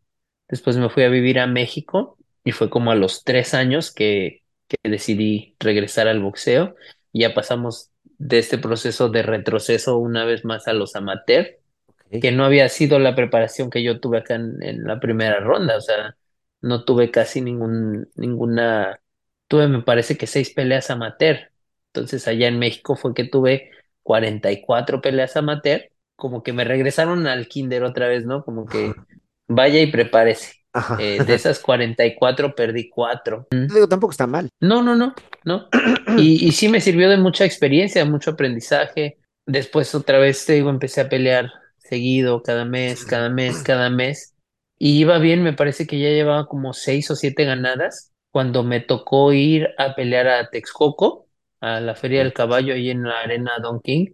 [0.49, 2.16] Después me fui a vivir a México
[2.47, 6.77] y fue como a los tres años que, que decidí regresar al boxeo
[7.13, 11.51] y ya pasamos de este proceso de retroceso una vez más a los amateurs
[11.89, 12.07] Ok.
[12.21, 15.77] que no había sido la preparación que yo tuve acá en, en la primera ronda,
[15.77, 16.17] o sea,
[16.63, 19.01] no tuve casi ningún, ninguna,
[19.49, 21.53] tuve me parece que seis peleas amateur,
[21.93, 23.71] entonces allá en México fue que tuve
[24.03, 28.45] 44 peleas amateur, como que me regresaron al kinder otra vez, ¿no?
[28.45, 29.03] Como que
[29.49, 30.53] vaya y prepárese.
[30.99, 33.47] Eh, de esas 44 perdí cuatro.
[33.51, 34.49] Digo, tampoco está mal.
[34.61, 35.69] No, no, no, no.
[36.19, 39.19] Y, y sí me sirvió de mucha experiencia, mucho aprendizaje.
[39.45, 44.35] Después otra vez, te digo, empecé a pelear seguido, cada mes, cada mes, cada mes.
[44.79, 48.81] Y iba bien, me parece que ya llevaba como seis o siete ganadas cuando me
[48.81, 51.29] tocó ir a pelear a Texcoco,
[51.61, 52.33] a la Feria del.
[52.35, 54.09] Caballo, ahí en la Arena Don King.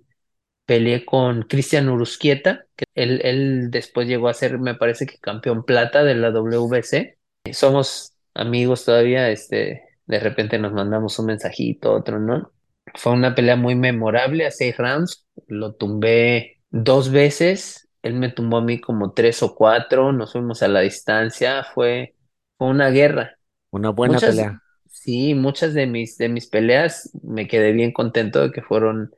[0.72, 5.64] Peleé con Cristian Urusquieta, que él, él después llegó a ser, me parece que campeón
[5.64, 7.18] plata de la WBC.
[7.52, 12.52] Somos amigos todavía, este, de repente nos mandamos un mensajito, otro, ¿no?
[12.94, 18.56] Fue una pelea muy memorable a seis rounds, lo tumbé dos veces, él me tumbó
[18.56, 22.14] a mí como tres o cuatro, nos fuimos a la distancia, fue,
[22.56, 23.36] fue una guerra.
[23.72, 24.62] Una buena Muchas, pelea.
[24.86, 29.14] sí, muchas de mis, de mis peleas me quedé bien contento de que fueron,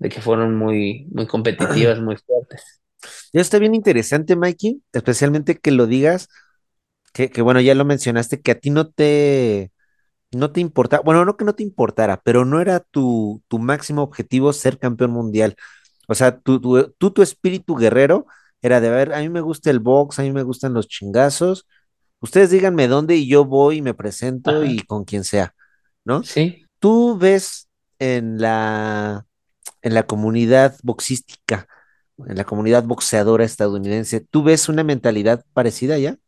[0.00, 2.80] de que fueron muy, muy competitivas, muy fuertes.
[3.32, 6.28] Ya está bien interesante, Mikey, especialmente que lo digas,
[7.12, 9.70] que, que bueno, ya lo mencionaste, que a ti no te,
[10.32, 14.02] no te importa, bueno, no que no te importara, pero no era tu, tu máximo
[14.02, 15.54] objetivo ser campeón mundial.
[16.08, 18.26] O sea, tu, tu, tú, tu espíritu guerrero
[18.62, 20.88] era de, a ver, a mí me gusta el box, a mí me gustan los
[20.88, 21.66] chingazos,
[22.20, 25.54] ustedes díganme dónde y yo voy y me presento y con quien sea,
[26.04, 26.22] ¿no?
[26.22, 26.64] sí.
[26.78, 29.26] Tú ves en la,
[29.82, 31.66] en la comunidad boxística,
[32.26, 36.18] en la comunidad boxeadora estadounidense, ¿tú ves una mentalidad parecida ya?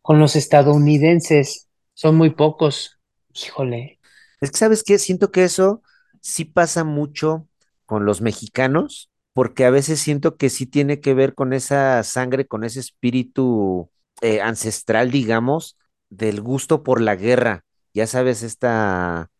[0.00, 2.98] Con los estadounidenses son muy pocos.
[3.34, 3.98] Híjole.
[4.40, 4.98] Es que, ¿sabes qué?
[4.98, 5.82] Siento que eso
[6.20, 7.46] sí pasa mucho
[7.86, 12.46] con los mexicanos, porque a veces siento que sí tiene que ver con esa sangre,
[12.46, 15.76] con ese espíritu eh, ancestral, digamos,
[16.10, 17.64] del gusto por la guerra.
[17.94, 19.30] Ya sabes, esta,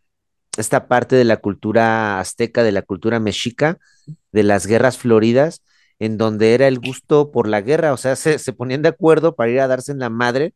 [0.56, 3.78] esta parte de la cultura azteca, de la cultura mexica,
[4.32, 5.62] de las guerras floridas,
[5.98, 9.34] en donde era el gusto por la guerra, o sea, se, se ponían de acuerdo
[9.36, 10.54] para ir a darse en la madre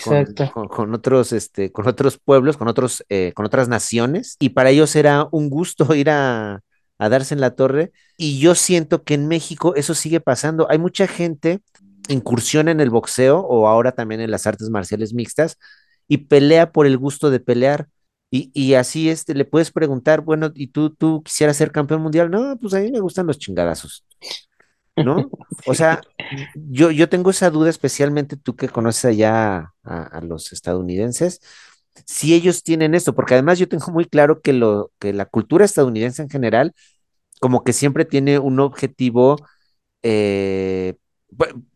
[0.00, 0.50] con, Exacto.
[0.50, 4.70] con, con otros, este, con otros pueblos, con otros, eh, con otras naciones, y para
[4.70, 6.60] ellos era un gusto ir a,
[6.98, 7.92] a darse en la torre.
[8.16, 10.66] Y yo siento que en México eso sigue pasando.
[10.70, 11.60] Hay mucha gente
[12.08, 15.56] incursiona en el boxeo o ahora también en las artes marciales mixtas
[16.08, 17.88] y pelea por el gusto de pelear.
[18.34, 22.30] Y, y así este, le puedes preguntar, bueno, ¿y tú, tú quisieras ser campeón mundial?
[22.30, 24.06] No, pues a mí me gustan los chingadazos.
[24.96, 25.30] ¿no?
[25.66, 26.00] O sea,
[26.54, 31.40] yo, yo tengo esa duda, especialmente tú que conoces allá a, a los estadounidenses,
[32.06, 35.66] si ellos tienen esto, porque además yo tengo muy claro que, lo, que la cultura
[35.66, 36.74] estadounidense en general
[37.38, 39.36] como que siempre tiene un objetivo
[40.02, 40.94] eh,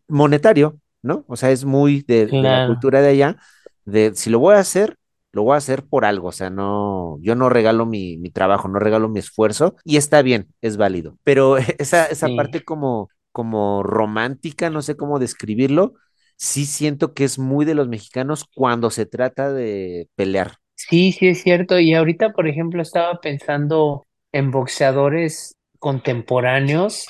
[0.07, 1.23] monetario, ¿no?
[1.27, 3.37] O sea, es muy de, de, la cultura de allá,
[3.85, 4.96] de si lo voy a hacer,
[5.37, 8.67] lo voy a hacer por algo, o sea, no, yo no regalo mi, mi trabajo,
[8.67, 12.35] no regalo mi esfuerzo, y está bien, es válido, pero esa, esa Sí.
[12.35, 15.93] parte como, como romántica, no sé cómo describirlo,
[16.37, 20.57] sí siento que es muy de los mexicanos cuando se trata de pelear.
[20.75, 21.79] Sí, sí es cierto.
[21.79, 27.07] Y ahorita, por ejemplo, estaba pensando en boxeadores contemporáneos.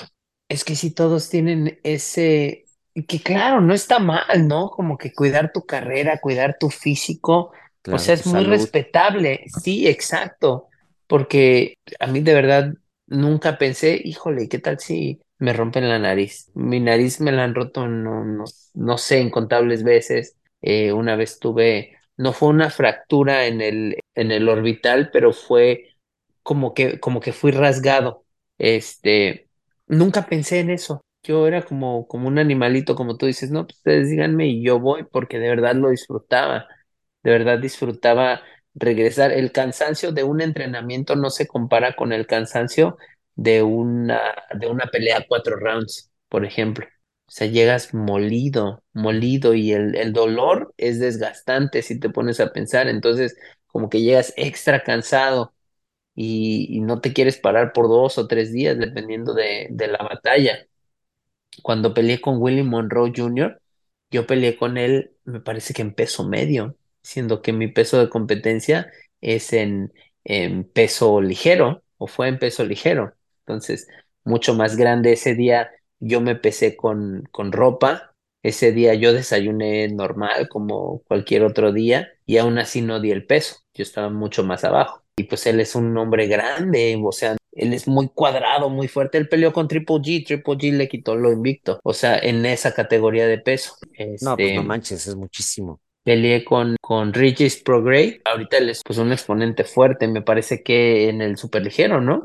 [0.49, 2.65] Es que sí, todos tienen ese,
[3.07, 4.69] que claro, no está mal, ¿no?
[4.69, 7.51] Como que cuidar tu carrera, cuidar tu físico,
[7.89, 9.43] o Claro, sea, tu es muy salud, respetable.
[9.47, 10.67] Sí, exacto.
[11.07, 12.73] Porque a mí de verdad
[13.07, 16.51] nunca pensé, híjole, ¿qué tal si me rompen la nariz?
[16.55, 20.37] Mi nariz me la han roto, no, no, no sé, incontables veces.
[20.61, 25.95] Eh, una vez tuve no fue una fractura en el, en el orbital, pero fue
[26.43, 28.25] como que, como que fui rasgado.
[28.57, 29.49] Este,
[29.87, 31.01] nunca pensé en eso.
[31.23, 34.79] Yo era como, como un animalito, como tú dices, no, pues ustedes díganme y yo
[34.79, 36.67] voy, porque de verdad lo disfrutaba.
[37.23, 38.41] De verdad disfrutaba
[38.73, 39.31] regresar.
[39.31, 42.97] El cansancio de un entrenamiento no se compara con el cansancio
[43.35, 44.21] de una,
[44.59, 46.85] de una pelea cuatro rounds, por ejemplo.
[47.27, 52.53] O sea, llegas molido, molido y el, el dolor es desgastante si te pones a
[52.53, 52.87] pensar.
[52.87, 53.35] Entonces,
[53.67, 55.53] como que llegas extra cansado
[56.15, 59.99] y, y no te quieres parar por dos o tres días, dependiendo de, de la
[59.99, 60.67] batalla.
[61.63, 63.61] Cuando peleé con Willie Monroe Jr.,
[64.11, 66.75] yo peleé con él, me parece que en peso medio,
[67.07, 68.91] siendo que mi peso de competencia
[69.21, 69.93] es en,
[70.23, 73.13] en peso ligero, o fue en peso ligero.
[73.45, 73.87] Entonces,
[74.23, 79.87] mucho más grande ese día, yo me pesé con, con ropa, ese día yo desayuné
[79.89, 84.43] normal como cualquier otro día y aún así no di el peso, yo estaba mucho
[84.43, 85.03] más abajo.
[85.17, 89.17] Y pues él es un hombre grande, o sea, él es muy cuadrado, muy fuerte.
[89.17, 91.79] Él peleó con Triple G, Triple G le quitó lo invicto.
[91.83, 93.73] O sea, en esa categoría de peso.
[94.19, 95.81] no, pues no Este, manches, es muchísimo.
[96.07, 98.21] Peleé con, con Regis Prograde.
[98.23, 102.23] Ahorita él es pues un exponente fuerte, me parece que en el superligero, ¿no?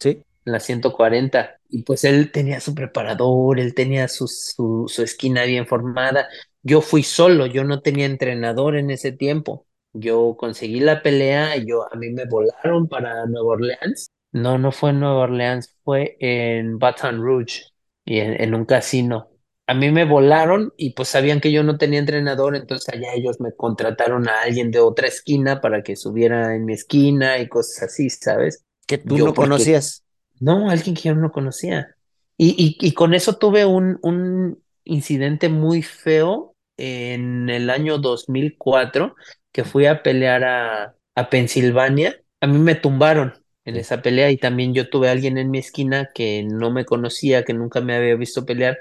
[0.00, 1.60] Sí, En la 140.
[1.68, 6.26] Y pues él tenía su preparador, él tenía su, su, su esquina bien formada.
[6.64, 9.64] Yo fui solo, yo no tenía entrenador en ese tiempo.
[9.92, 14.90] Yo conseguí la pelea, yo a mí me volaron para Nueva Orleans no, no fue
[14.90, 17.64] en Nueva Orleans, fue en Baton Rouge
[18.04, 19.29] y en, en un casino.
[19.70, 23.40] A mí me volaron y pues sabían que yo no tenía entrenador, entonces allá ellos
[23.40, 27.84] me contrataron a alguien de otra esquina para que subiera en mi esquina y cosas
[27.84, 28.64] así, ¿sabes?
[28.86, 30.04] que tú Yo no porque, conocías.
[30.40, 31.96] no, alguien que yo no conocía.
[32.36, 39.14] Y, y, y con eso tuve un, un incidente muy feo en el año 2004
[39.52, 42.16] que fui a pelear a, a Pensilvania.
[42.40, 45.58] A mí me tumbaron en esa pelea y también yo tuve a alguien en mi
[45.58, 48.78] esquina que no me conocía, que nunca me había visto pelear.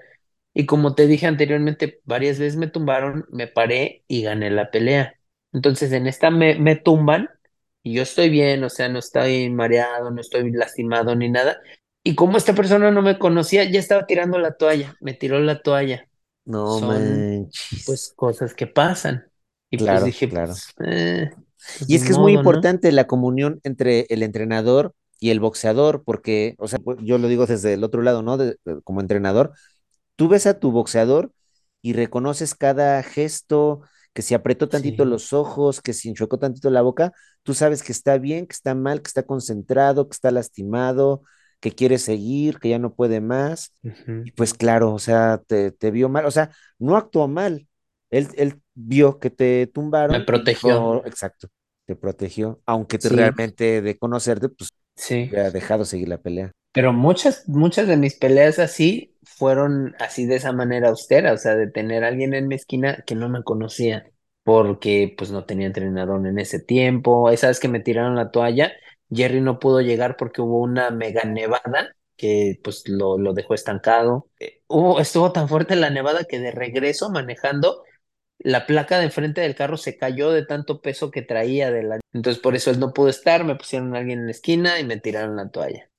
[0.59, 5.15] Y como te dije anteriormente, varias veces me tumbaron, me paré y gané la pelea.
[5.53, 7.29] Entonces en esta me, me tumban
[7.83, 11.61] y yo estoy bien, o sea, no estoy mareado, no estoy lastimado ni nada.
[12.03, 15.61] Y como esta persona no me conocía, ya estaba tirando la toalla, me tiró la
[15.61, 16.09] toalla.
[16.45, 17.85] No Son manches.
[17.85, 19.31] pues cosas que pasan.
[19.71, 20.61] Y pues Claro, dije, claro.
[20.67, 21.31] pues, eh,
[21.77, 26.03] pues Y es que es muy importante la comunión entre el entrenador y el boxeador,
[26.05, 28.37] porque, o sea, yo lo digo desde el otro lado, ¿no?
[28.37, 29.53] De- como entrenador,
[30.19, 31.33] tú ves a tu boxeador
[31.81, 33.81] y reconoces cada gesto,
[34.13, 35.05] que si apretó tantito Sí.
[35.05, 38.75] los ojos, que si enchuecó tantito la boca, tú sabes que está bien, que está
[38.75, 41.23] mal, que está concentrado, que está lastimado,
[41.61, 43.73] que quiere seguir, que ya no puede más.
[44.23, 47.67] Y pues claro, o sea, te, te vio mal, o sea, no actuó mal.
[48.09, 49.67] Él, él vio que te
[50.09, 50.83] Me tumbaron y protegió.
[50.83, 51.47] dijo, exacto,
[51.85, 55.31] te protegió, aunque te Sí, realmente de conocerte, pues sí.
[55.31, 56.51] hubiera dejado seguir la pelea.
[56.79, 61.55] Pero muchas, muchas de mis peleas así fueron así de esa manera austera, o sea,
[61.55, 64.09] de tener alguien en mi esquina que no me conocía,
[64.43, 67.29] porque pues no tenía entrenador en ese tiempo.
[67.31, 68.71] Esa vez que me tiraron la toalla,
[69.11, 74.29] Jerry no pudo llegar porque hubo una mega nevada que pues lo, lo dejó estancado.
[74.39, 77.83] Eh, hubo, estuvo tan fuerte la nevada que de regreso manejando,
[78.37, 81.99] la placa de enfrente del carro se cayó de tanto peso que traía de la...
[82.13, 84.85] Entonces por eso él no pudo estar, me pusieron a alguien en la esquina y
[84.85, 85.89] me tiraron la toalla.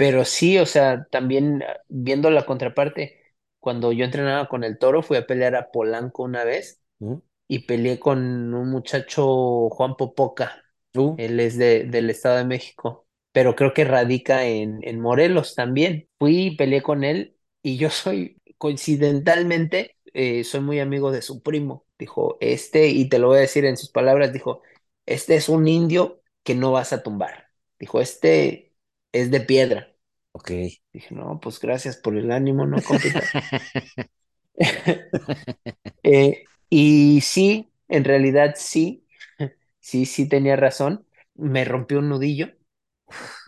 [0.00, 3.20] Pero sí, o sea, también ah, viendo la contraparte,
[3.58, 7.16] cuando yo entrenaba con el Toro, fui a pelear a Polanco una vez ¿Mm?
[7.48, 10.62] y peleé con un muchacho, Juan Popoca.
[10.94, 15.54] Uh, Él es de, del Estado de México, pero creo que radica en, en Morelos
[15.54, 16.08] también.
[16.18, 21.42] Fui y peleé con él y yo soy, coincidentalmente, eh, soy muy amigo de su
[21.42, 21.86] primo.
[21.98, 24.62] Dijo, este, y te lo voy a decir en sus palabras, dijo,
[25.06, 27.48] este es un indio que no vas a tumbar.
[27.78, 28.74] Dijo, este
[29.12, 29.89] es de piedra.
[30.32, 30.50] Ok.
[30.92, 32.78] Dije, no, pues gracias por el ánimo, ¿no?
[36.02, 39.06] Eh, y sí, en realidad sí,
[39.80, 41.06] sí, sí tenía razón.
[41.34, 42.48] Me rompió un nudillo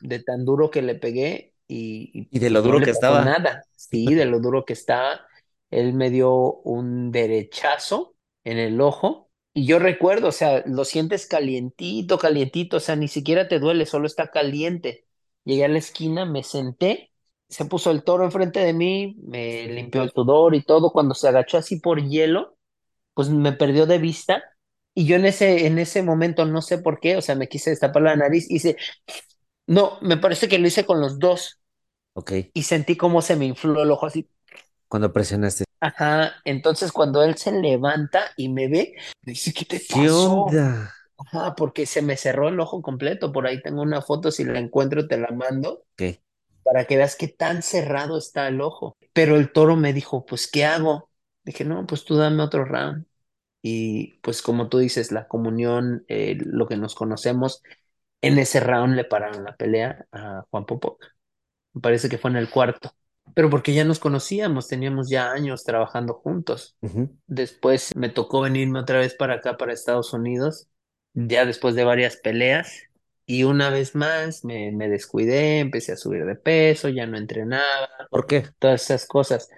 [0.02, 3.24] de tan duro que le pegué y, y, de lo no duro que estaba.
[3.24, 3.62] nada.
[3.76, 5.26] Sí, de lo duro que estaba.
[5.70, 11.26] Él me dio un derechazo en el ojo y yo recuerdo, o sea, lo sientes
[11.26, 15.06] calientito, calientito, o sea, ni siquiera te duele, solo está caliente.
[15.44, 17.12] Llegué a la esquina, me senté,
[17.48, 20.90] se puso el toro enfrente de mí, me limpió el sudor y todo.
[20.92, 22.56] Cuando se agachó así por hielo,
[23.14, 24.42] pues me perdió de vista.
[24.94, 27.70] Y yo en ese, en ese momento no sé por qué, o sea, me quise
[27.70, 28.76] destapar la nariz, hice
[29.66, 31.60] no, me parece que lo hice con los dos
[32.14, 32.32] Ok.
[32.54, 34.28] y sentí cómo se me infló el ojo así.
[34.88, 35.64] Cuando presionaste.
[35.80, 40.10] Ajá, entonces cuando él se levanta y me ve, me dice, ¿qué te ¿Qué pasó?
[40.10, 40.92] onda?
[41.26, 43.32] Ajá, porque se me cerró el ojo completo.
[43.32, 46.02] Por ahí tengo una foto, si la encuentro te la mando Ok.
[46.64, 48.96] para que veas qué tan cerrado está el ojo.
[49.12, 51.10] Pero el toro me dijo, pues, ¿qué hago?
[51.44, 53.06] Dije, no, pues tú dame otro round.
[53.62, 57.62] Y pues como tú dices, la comunión, eh, lo que nos conocemos,
[58.22, 60.98] en ese round le pararon la pelea a Juan Popo.
[61.72, 62.92] Me parece que fue en el cuarto.
[63.34, 66.76] Pero porque ya nos conocíamos, teníamos ya años trabajando juntos.
[66.82, 67.08] Ujú.
[67.26, 70.68] Después me tocó venirme otra vez para acá, para Estados Unidos,
[71.14, 72.72] ya después de varias peleas.
[73.26, 77.88] Y una vez más me, me descuidé, empecé a subir de peso, ya no entrenaba,
[78.10, 78.44] ¿Por qué?
[78.58, 79.48] todas esas cosas.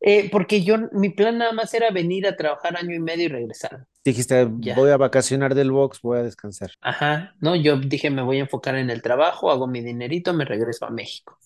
[0.00, 3.28] Eh, porque yo, mi plan nada más era venir a trabajar año y medio y
[3.28, 3.86] regresar.
[4.04, 4.74] Dijiste, Ya.
[4.74, 6.72] voy a vacacionar del box, voy a descansar.
[6.80, 7.36] Ajá.
[7.40, 10.84] No, yo dije, me voy a enfocar en el trabajo, hago mi dinerito, me regreso
[10.86, 11.38] a México.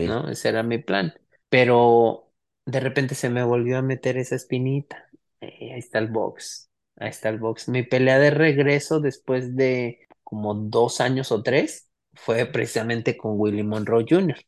[0.00, 0.28] ¿no?
[0.30, 1.14] Ese era mi plan.
[1.48, 2.32] Pero
[2.64, 5.08] de repente se me volvió a meter esa espinita.
[5.40, 7.68] Eh, ahí está el box, ahí está el box.
[7.68, 13.62] Mi pelea de regreso después de como dos años o tres fue precisamente con Willie
[13.64, 14.38] Monroe Jr.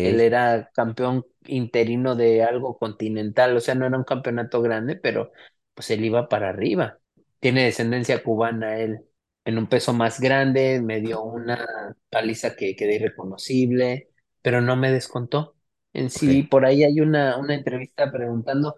[0.00, 5.32] Él era campeón interino de algo continental, o sea, no era un campeonato grande, pero
[5.74, 6.98] pues él iba para arriba.
[7.40, 9.00] Tiene descendencia cubana él.
[9.44, 11.66] En un peso más grande, me dio una
[12.10, 14.10] paliza que quedé irreconocible,
[14.42, 15.56] pero no me descontó.
[15.92, 18.76] En sí, por ahí hay una, una entrevista preguntando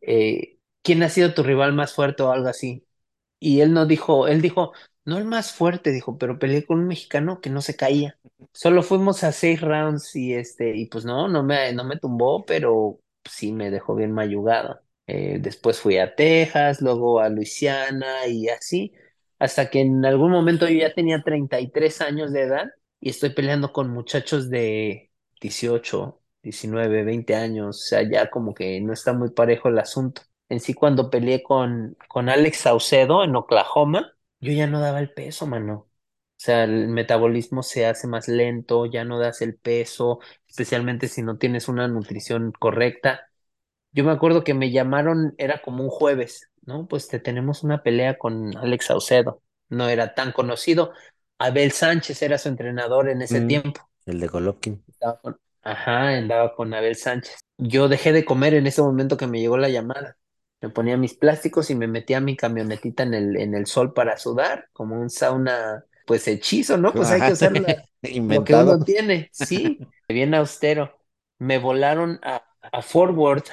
[0.00, 2.86] eh, ¿quién ha sido tu rival más fuerte o algo así?
[3.40, 4.72] Y él no dijo, él dijo,
[5.04, 8.18] no el más fuerte, dijo, pero peleé con un mexicano que no se caía.
[8.52, 12.44] Solo fuimos a seis rounds y este, y pues no, no me, no me tumbó,
[12.44, 14.80] pero sí me dejó bien mayugado.
[15.06, 18.92] Eh, después fui a Texas, luego a Luisiana y así,
[19.38, 22.66] hasta que en algún momento yo ya tenía 33 años de edad
[23.00, 25.10] y estoy peleando con muchachos de
[25.40, 30.22] 18, 19, 20 años, o sea, ya como que no está muy parejo el asunto.
[30.48, 35.12] En sí, cuando peleé con, con Alex Saucedo en Oklahoma, yo ya no daba el
[35.12, 35.74] peso, mano.
[36.38, 41.22] O sea, el metabolismo se hace más lento, ya no das el peso, especialmente si
[41.22, 43.28] no tienes una nutrición correcta.
[43.92, 46.88] Yo me acuerdo que me llamaron, era como un jueves, ¿no?
[46.88, 49.42] Pues te tenemos una pelea con Alex Saucedo.
[49.70, 50.92] No era tan conocido.
[51.38, 53.80] Abel Sánchez era su entrenador en ese Mm, tiempo.
[54.06, 54.84] el de Golovkin.
[55.22, 57.36] Con- Ajá, andaba con Abel Sánchez.
[57.58, 60.17] Yo dejé de comer en ese momento que me llegó la llamada.
[60.60, 64.18] Me ponía mis plásticos y me metía mi camionetita en el, en el sol para
[64.18, 66.94] sudar, como un sauna, pues hechizo, ¿no?
[66.94, 67.84] Pues hay que usar la-
[68.26, 70.98] lo que uno tiene, sí, bien austero.
[71.38, 73.48] Me volaron a, a Fort Worth,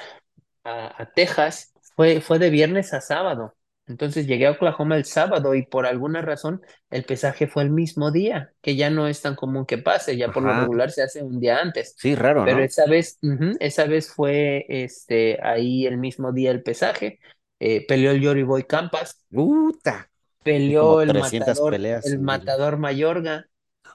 [0.64, 3.54] a, a Texas, fue, fue de viernes a sábado.
[3.88, 6.60] Entonces llegué a Oklahoma el sábado y por alguna razón
[6.90, 10.32] el pesaje fue el mismo día, que ya no es tan común que pase, ya
[10.32, 11.94] por lo regular se hace un día antes.
[11.96, 12.64] Sí, raro, Pero ¿no?
[12.64, 13.18] esa vez,
[13.60, 17.20] esa vez fue este, ahí el mismo día el pesaje.
[17.60, 20.10] Eh, peleó el Yori Boy Campas, Uta.
[20.42, 22.20] Peleó el 300 matador, peleas el...
[22.20, 23.46] matador Mayorga.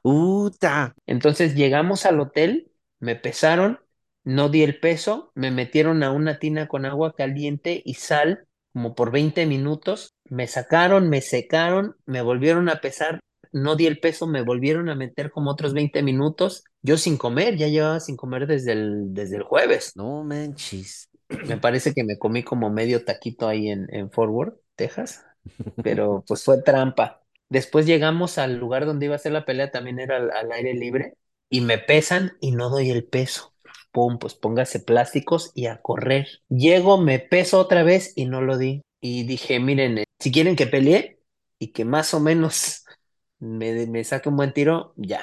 [0.03, 0.95] Uta.
[1.05, 3.79] Entonces llegamos al hotel, me pesaron,
[4.23, 8.95] no di el peso, me metieron a una tina con agua caliente y sal como
[8.95, 13.19] por 20 minutos, me sacaron, me secaron, me volvieron a pesar,
[13.51, 17.57] no di el peso, me volvieron a meter como otros 20 minutos, yo sin comer,
[17.57, 19.95] ya llevaba sin comer desde el, desde el jueves.
[19.95, 21.09] No manches.
[21.47, 25.23] Me parece que me comí como medio taquito ahí en, en Fort Worth, Texas
[25.81, 27.21] pero pues fue trampa.
[27.49, 30.73] Después llegamos al lugar donde iba a ser la pelea, también era al, al aire
[30.73, 31.15] libre,
[31.49, 33.53] y me pesan y no doy el peso.
[33.91, 36.27] Pum, pues póngase plásticos y a correr.
[36.49, 38.81] Llego, me peso otra vez y no lo di.
[39.01, 41.19] Y dije, miren, eh, si quieren que pelee
[41.59, 42.85] y que más o menos
[43.39, 45.21] me, me saque un buen tiro, ya.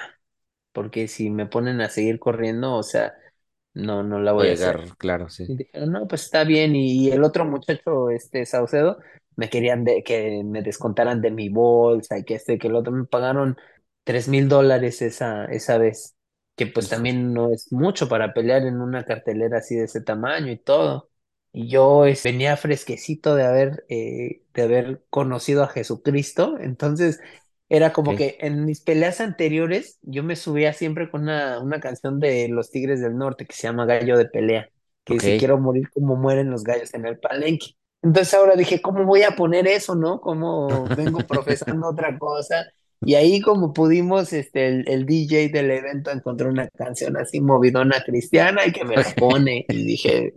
[0.72, 3.14] Porque si me ponen a seguir corriendo, o sea,
[3.74, 4.76] no, no la Voy a hacer.
[4.76, 5.44] llegar, claro, sí.
[5.44, 6.76] Y dijeron, no, pues está bien.
[6.76, 8.98] Y el otro muchacho, este Saucedo,
[9.36, 12.92] me querían de, que me descontaran de mi bolsa y que este que el otro
[12.92, 13.56] me pagaron
[14.04, 16.16] tres mil dólares esa, esa vez.
[16.58, 20.52] Que pues también no es mucho para pelear en una cartelera así de ese tamaño
[20.52, 21.10] y todo.
[21.52, 27.20] Y yo es- venía fresquecito de haber, eh, de haber conocido a Jesucristo, entonces
[27.70, 32.18] era como que en mis peleas anteriores yo me subía siempre con una, una canción
[32.20, 34.70] de los Tigres del Norte que se llama Gallo de Pelea,
[35.04, 35.24] que ok.
[35.24, 37.68] dice quiero morir como mueren los gallos en el palenque.
[38.02, 40.20] Entonces ahora dije, ¿cómo voy a poner eso, no?
[40.20, 42.64] ¿Cómo vengo profesando otra cosa?
[43.00, 48.02] Y ahí como pudimos, este, el, el DJ del evento encontró una canción así movidona
[48.04, 49.66] cristiana y que me la pone.
[49.68, 50.34] Y dije,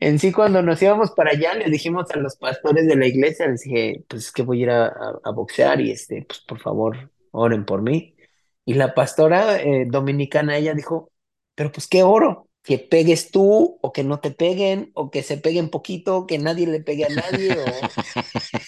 [0.00, 3.46] en sí cuando nos íbamos para allá, le dijimos a los pastores de la iglesia,
[3.48, 6.40] les dije, pues es que voy a ir a, a- a boxear y este, pues
[6.46, 8.16] por favor, oren por mí.
[8.64, 11.12] Y la pastora eh, dominicana, ella dijo,
[11.54, 15.38] pero pues qué oro, que pegues tú o que no te peguen o que se
[15.38, 17.90] peguen poquito, que nadie le pegue a nadie o...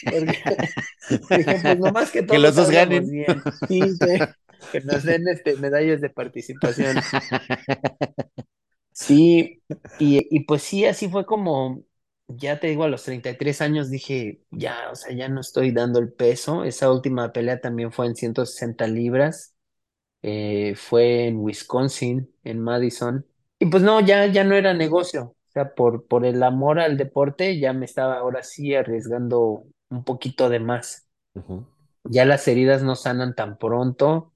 [0.09, 0.39] porque
[1.29, 3.11] pues nomás que Que los todos dos ganen.
[3.11, 3.47] bien.
[3.69, 4.29] Sí, que,
[4.71, 6.99] que nos den este, medallas de participación.
[8.93, 9.63] Sí,
[9.99, 11.83] y, y pues sí, así fue como,
[12.29, 15.99] ya te digo, a los 33 años dije, ya, o sea, ya no estoy dando
[15.99, 16.65] el peso.
[16.65, 19.55] Esa última pelea también fue en 160 libras,
[20.23, 23.27] eh, fue en Wisconsin, en Madison.
[23.63, 25.23] Y pues no, ya, ya no era negocio.
[25.25, 30.05] O sea, por, por el amor al deporte, ya me estaba ahora sí arriesgando un
[30.05, 31.09] poquito de más.
[32.05, 34.33] Ya las heridas no sanan tan pronto,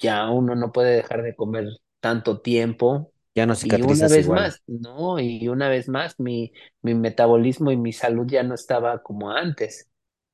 [0.00, 1.66] ya uno no puede dejar de comer
[2.00, 3.12] tanto tiempo.
[3.34, 4.30] Ya no Y una cicatrizas vez igual.
[4.30, 6.52] más, no, y una vez más, mi,
[6.82, 9.88] mi metabolismo y mi salud ya no estaba como antes.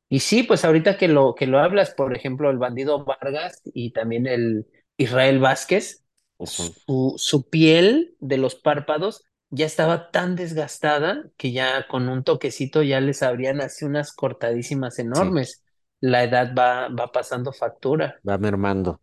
[0.09, 3.93] Y sí, pues ahorita que lo, que lo hablas, por ejemplo, el bandido Vargas y
[3.93, 4.67] también el
[4.99, 6.05] Israel Vázquez,
[6.45, 12.83] Su, su piel de los párpados ya estaba tan desgastada que ya con un toquecito
[12.83, 15.65] ya les abrían así unas cortadísimas Sí, enormes.
[16.01, 19.01] La edad va, va pasando factura, va mermando.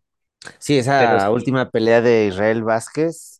[0.58, 3.35] Sí, esa última pelea de Israel Vázquez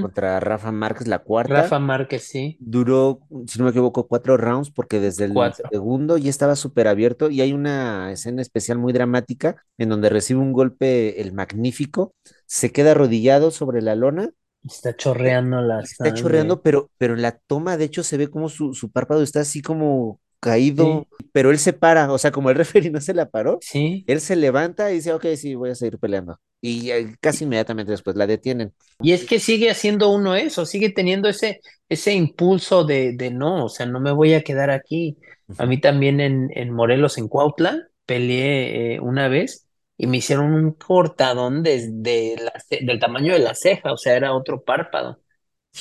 [0.00, 4.70] Contra Rafa Márquez, la cuarta, Rafa Márquez, sí, duró, si no me equivoco, cuatro rounds
[4.70, 5.68] porque desde el cuatro.
[5.70, 10.40] segundo ya estaba súper abierto y hay una escena especial muy dramática en donde recibe
[10.40, 12.14] un golpe el magnífico,
[12.46, 14.30] se queda arrodillado sobre la lona
[14.62, 18.48] Está chorreando la está chorreando, pero, pero en la toma de hecho se ve como
[18.50, 22.50] su, su párpado está así como caído, Sí, pero él se para, o sea, como
[22.50, 24.04] el referee no se la paró, sí.
[24.06, 26.38] él se levanta y dice, ok, sí, voy a seguir peleando.
[26.60, 28.74] Y eh, casi inmediatamente después la detienen.
[29.00, 33.64] Y es que sigue haciendo uno eso, sigue teniendo ese, ese impulso de, de no,
[33.64, 35.18] o sea, no me voy a quedar aquí.
[35.58, 40.52] A mí también en, en Morelos, en Cuautla, peleé eh, una vez y me hicieron
[40.52, 45.20] un cortadón desde la del tamaño de la ceja, o sea, era otro párpado.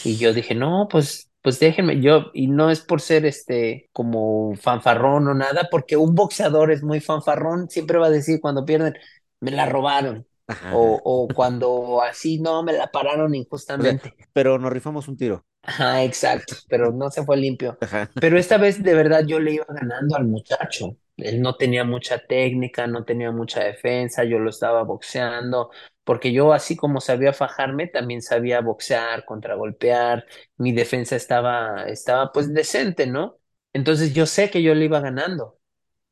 [0.04, 4.56] Y yo dije, no, pues, pues déjenme, yo, y no es por ser este como
[4.56, 8.94] fanfarrón o nada, porque un boxeador es muy fanfarrón, siempre va a decir cuando pierden,
[9.40, 10.28] me la robaron,
[10.72, 13.34] o, o cuando así, no, me la pararon
[13.76, 14.16] O sea, injustamente.
[14.34, 15.46] pero nos rifamos un tiro.
[15.62, 17.78] Ajá, exacto, pero no se fue limpio.
[17.82, 18.10] Ajá.
[18.20, 20.98] Pero esta vez de verdad yo le iba ganando al muchacho.
[21.18, 25.70] Él no tenía mucha técnica, no tenía mucha defensa, yo lo estaba boxeando,
[26.04, 30.26] porque yo así como sabía fajarme, también sabía boxear, contragolpear,
[30.58, 33.38] mi defensa estaba, estaba pues decente, ¿no?
[33.74, 35.60] Entonces yo sé que yo le iba ganando.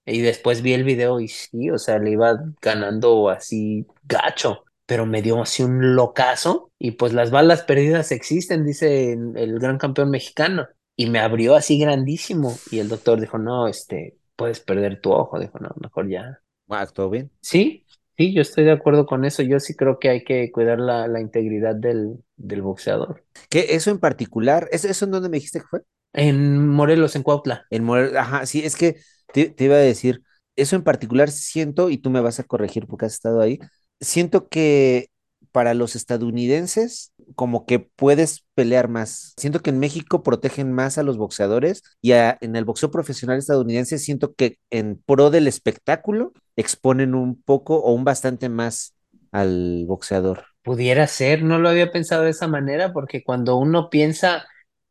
[0.06, 5.06] Y después vi el video y sí, o sea, le iba ganando así gacho, pero
[5.06, 10.10] me dio así un locazo y pues las balas perdidas existen, dice el gran campeón
[10.10, 10.68] mexicano.
[11.00, 15.40] Y me abrió así grandísimo y el doctor dijo, no, este, puedes perder tu ojo.
[15.40, 16.42] Dijo, no, mejor ya.
[16.70, 17.32] Ah, ¿todo bien?
[17.42, 17.86] Sí,
[18.18, 19.44] sí, yo estoy de acuerdo con eso.
[19.44, 23.24] Yo sí creo que hay que cuidar la, la integridad del, del boxeador.
[23.50, 25.82] Que eso en particular, ¿eso, eso en dónde me dijiste que fue?
[26.14, 27.66] En Morelos, en Cuautla.
[27.70, 28.98] En Morelos, ajá, sí, es que
[29.34, 30.24] te, te iba a decir,
[30.56, 33.60] eso en particular siento, y tú me vas a corregir porque has estado ahí,
[34.00, 35.10] siento que
[35.52, 39.34] para los estadounidenses como que puedes pelear más.
[39.38, 43.98] Siento que en México protegen más a los boxeadores y en el boxeo profesional estadounidense
[43.98, 48.94] siento que en pro del espectáculo exponen un poco o un bastante más
[49.32, 50.46] al boxeador.
[50.64, 54.46] Pudiera ser, no lo había pensado de esa manera, porque cuando uno piensa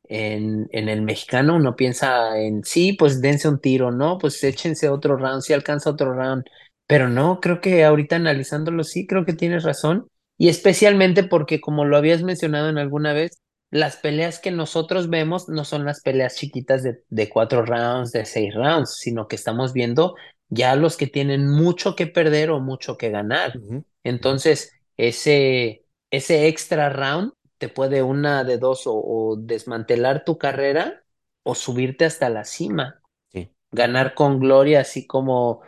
[0.04, 4.16] en, en el mexicano, uno piensa en sí, pues dense un tiro, ¿no?
[4.18, 6.44] Pues échense otro round, si alcanza otro round.
[6.86, 10.06] Pero no, creo que ahorita analizándolo, sí, creo que tienes razón.
[10.38, 15.48] Y especialmente porque, como lo habías mencionado en alguna vez, las peleas que nosotros vemos
[15.48, 19.72] no son las peleas chiquitas de, de cuatro rounds, de seis rounds, sino que estamos
[19.72, 20.14] viendo
[20.48, 23.60] ya los que tienen mucho que perder o mucho que ganar.
[24.04, 31.02] Entonces, ese, ese extra round te puede una de dos o, o desmantelar tu carrera
[31.42, 33.00] o subirte hasta la cima,
[33.32, 33.50] Sí.
[33.70, 35.62] ganar con gloria, así como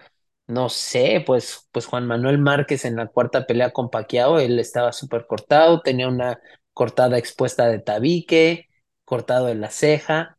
[0.49, 4.92] No sé, pues, pues Juan Manuel Márquez en la cuarta pelea con Pacquiao, él estaba
[4.92, 6.40] súper cortado, tenía una
[6.72, 8.68] cortada expuesta de tabique,
[9.05, 10.38] cortado de la ceja,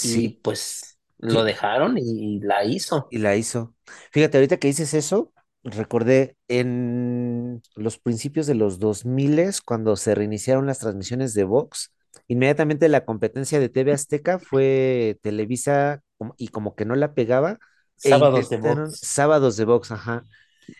[0.00, 3.10] y Sí, pues lo dejaron y, la hizo.
[3.10, 3.74] y la hizo.
[4.12, 5.32] Fíjate, ahorita que dices eso,
[5.62, 11.92] recordé en los principios de los 2000, cuando se reiniciaron las transmisiones de box,
[12.28, 16.02] inmediatamente la competencia de TV Azteca fue Televisa
[16.38, 17.58] y como que no la pegaba
[17.96, 19.02] Sábados de box.
[19.02, 20.26] sábados de box, ajá.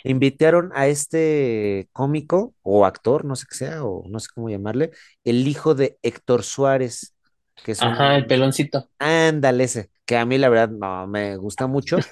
[0.05, 4.93] Invitaron a este cómico o actor, no sé qué sea, o no sé cómo llamarle,
[5.25, 7.15] el hijo de Héctor Suárez,
[7.63, 8.89] que es Ajá, el peloncito.
[8.99, 12.07] ándale ese, que a mí la verdad no me gusta mucho,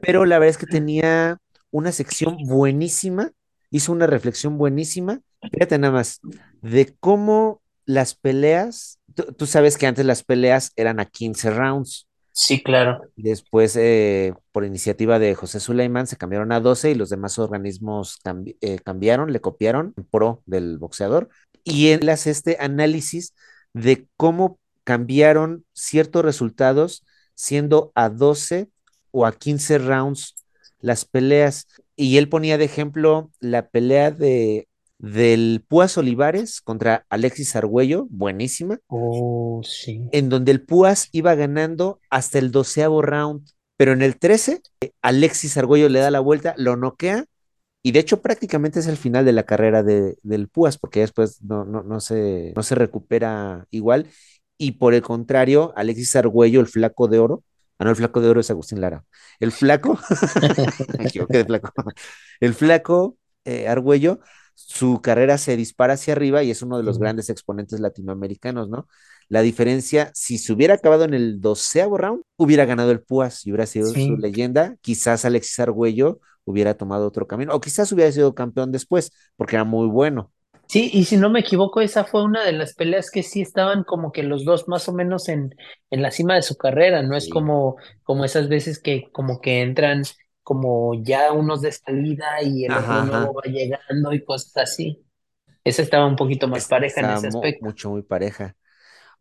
[0.00, 1.38] pero la verdad es que tenía
[1.70, 3.32] una sección buenísima,
[3.70, 5.20] hizo una reflexión buenísima,
[5.52, 6.22] fíjate nada más,
[6.62, 12.08] de cómo las peleas, tú, tú sabes que antes las peleas eran a 15 rounds.
[12.36, 13.00] Sí, claro.
[13.14, 18.18] Después, eh, por iniciativa de José Suleiman, se cambiaron a 12 y los demás organismos
[18.60, 21.28] eh, cambiaron, le copiaron en pro del boxeador.
[21.62, 23.34] Y él hace este análisis
[23.72, 27.04] de cómo cambiaron ciertos resultados
[27.34, 28.68] siendo a 12
[29.12, 30.34] o a 15 rounds
[30.80, 31.68] las peleas.
[31.94, 34.66] Y él ponía de ejemplo la pelea de,
[35.12, 40.08] del Púas Olivares contra Alexis Argüello, buenísima Oh, sí.
[40.12, 44.92] en donde el Púas iba ganando hasta el doceavo round, pero en el 13, eh,
[45.02, 47.24] Alexis Argüello le da la vuelta, lo noquea,
[47.82, 51.42] y de hecho prácticamente es el final de la carrera de, del Púas, porque después
[51.42, 54.08] no, no, no, se, no se recupera igual,
[54.58, 57.44] y por el contrario, Alexis Argüello, el flaco de oro,
[57.78, 59.04] ah, no, el flaco de oro es Agustín Lara,
[59.40, 59.98] el flaco,
[60.98, 61.72] me equivoqué de flaco,
[62.40, 64.20] el flaco eh, Argüello,
[64.54, 68.86] su carrera se dispara hacia arriba y es uno de los grandes exponentes latinoamericanos, ¿no?
[69.28, 73.50] La diferencia, si se hubiera acabado en el doceavo round, hubiera ganado el Púas y
[73.50, 74.76] hubiera sido su leyenda.
[74.80, 79.64] Quizás Alexis Argüello hubiera tomado otro camino, o quizás hubiera sido campeón después, porque era
[79.64, 80.30] muy bueno.
[80.66, 83.84] Sí, y si no me equivoco, esa fue una de las peleas que sí estaban
[83.84, 85.54] como que los dos más o menos en,
[85.90, 89.60] en la cima de su carrera, no es como, como esas veces que como que
[89.60, 90.02] entran
[90.44, 93.34] como ya unos de salida y el Ajá, otro nuevo ajá.
[93.34, 95.04] va llegando y cosas así.
[95.64, 97.60] Esa estaba un poquito más Es- pareja en Está ese mu- aspecto.
[97.60, 98.56] mucho, muy pareja.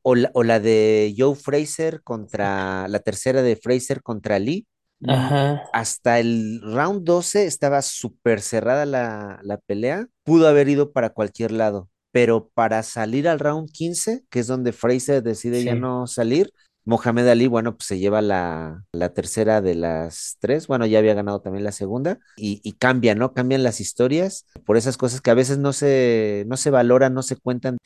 [0.04, 4.68] O la, o la de Joe Fraser contra la tercera de Fraser contra Lee.
[5.02, 10.08] Mm, Ajá, Hasta el round 12 estaba súper cerrada la, la pelea.
[10.24, 14.74] Pudo haber ido para cualquier lado, pero para salir al round 15, que es donde
[14.74, 15.78] Fraser decide ya sí.
[15.78, 16.52] no salir,
[16.86, 20.68] Mohamed Ali, bueno, pues se lleva la, la tercera de las tres.
[20.68, 23.34] Bueno, ya había ganado también la segunda y, y cambia, ¿no?
[23.34, 27.24] Cambian las historias por esas cosas que a veces no se, no se valoran, no
[27.24, 27.78] se cuentan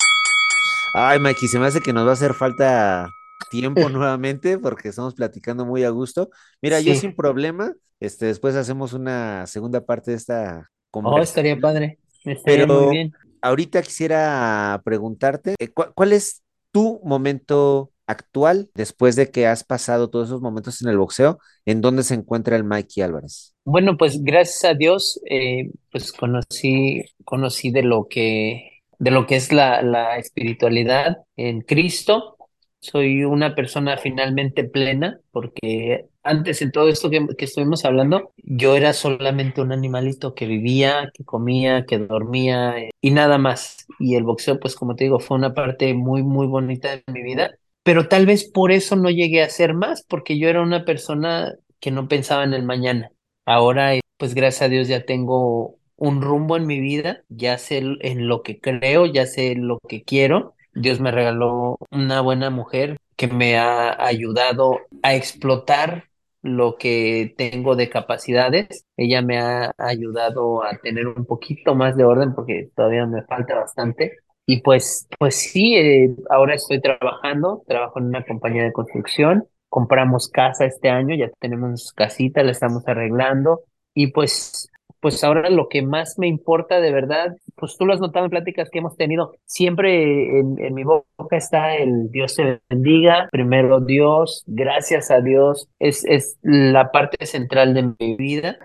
[0.93, 3.07] Ay, Mikey, se me hace que nos va a hacer falta
[3.49, 6.29] tiempo nuevamente porque estamos platicando muy a gusto.
[6.61, 10.69] Mira, yo sin problema, este, después hacemos una segunda parte de esta
[11.01, 11.99] Oh, estaría conversación, padre.
[12.23, 13.17] Estaría muy pero bien.
[13.41, 20.09] ahorita quisiera preguntarte, eh, ¿cuál, cuál es tu momento actual después de que has pasado
[20.09, 21.39] todos esos momentos en el boxeo?
[21.65, 23.53] ¿En dónde se encuentra el Mikey Álvarez?
[23.65, 29.35] Bueno, pues gracias a Dios, eh, pues conocí, conocí de lo que, de lo que
[29.35, 32.37] es la, la espiritualidad en Cristo.
[32.79, 38.75] Soy una persona finalmente plena, porque antes en todo esto que, que estuvimos hablando, yo
[38.77, 43.85] era solamente un animalito que vivía, que comía, que dormía eh, y nada más.
[43.99, 47.21] Y el boxeo, pues como te digo, fue una parte muy, muy bonita de mi
[47.23, 47.51] vida.
[47.87, 51.55] Pero tal vez por eso no llegué a ser más, porque yo era una persona
[51.79, 53.11] que no pensaba en el mañana.
[53.45, 57.77] Ahora, eh, pues gracias a Dios ya tengo un rumbo en mi vida, ya sé
[58.01, 60.53] en lo que creo, ya sé lo que quiero.
[60.73, 66.09] Dios me regaló una buena mujer que me ha ayudado a explotar
[66.41, 68.85] lo que tengo de capacidades.
[68.97, 73.55] Ella me ha ayudado a tener un poquito más de orden porque todavía me falta
[73.55, 74.17] bastante.
[74.47, 80.29] Y pues, pues sí, eh, ahora estoy trabajando, trabajo en una compañía de construcción compramos
[80.29, 83.61] casa este año, ya tenemos casita, la estamos arreglando
[83.93, 84.69] y pues,
[84.99, 88.31] pues ahora lo que más me importa de verdad, pues tú lo has notado en
[88.31, 93.81] pláticas que hemos tenido, siempre en, en mi boca está el Dios te bendiga, primero
[93.81, 98.57] Dios, gracias a Dios, es, es la parte central de mi vida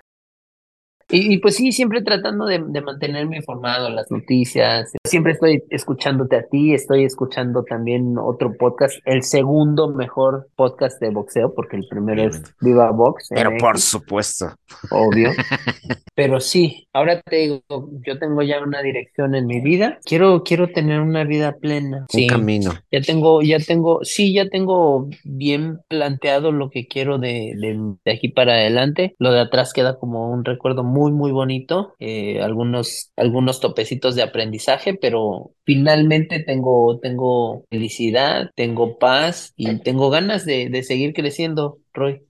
[1.10, 4.92] Y, y pues sí, siempre tratando de, de mantenerme informado, las noticias.
[5.04, 11.10] Siempre estoy escuchándote a ti, estoy escuchando también otro podcast, el segundo mejor podcast de
[11.10, 13.28] boxeo, porque el primero es Viva Box.
[13.30, 14.54] Pero por supuesto.
[14.90, 15.30] obvio.
[16.14, 17.62] Pero sí, ahora te digo,
[18.06, 19.98] yo tengo ya una dirección en mi vida.
[20.04, 22.06] Quiero, quiero tener una vida plena.
[22.12, 22.72] Un Sí, camino.
[22.90, 28.12] ya tengo, ya tengo, sí, ya tengo bien planteado lo que quiero de, de, de
[28.12, 29.14] aquí para adelante.
[29.18, 31.94] Lo de atrás queda como un recuerdo muy, muy bonito.
[31.98, 40.10] eh, algunos, algunos topecitos de aprendizaje, pero finalmente tengo, tengo felicidad, tengo paz y tengo
[40.10, 42.22] ganas de, de seguir creciendo, Roy.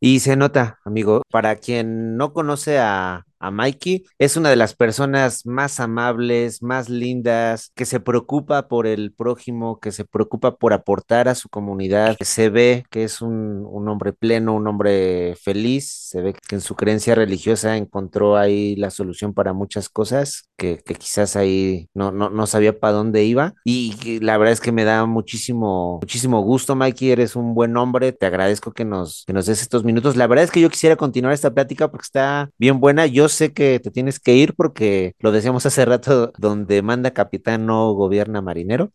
[0.00, 4.74] Y se nota, amigo, para quien no conoce a, a Mikey, es una de las
[4.74, 10.72] personas más amables, más lindas, que se preocupa por el prójimo, que se preocupa por
[10.72, 15.90] aportar a su comunidad, se ve que es un, un hombre pleno, un hombre feliz,
[15.90, 20.78] se ve que en su creencia religiosa encontró ahí la solución para muchas cosas, que,
[20.78, 23.54] que quizás ahí no, no, no sabía para dónde iba.
[23.64, 27.76] Y que la verdad es que me da muchísimo, muchísimo gusto, Mikey, eres un buen
[27.76, 30.16] hombre, te agradezco que nos, que nos des estos minutos.
[30.16, 33.06] La verdad es que yo quisiera continuar esta plática porque está bien buena.
[33.06, 37.66] Yo sé que te tienes que ir porque lo decíamos hace rato, donde manda capitán
[37.66, 38.90] no gobierna marinero.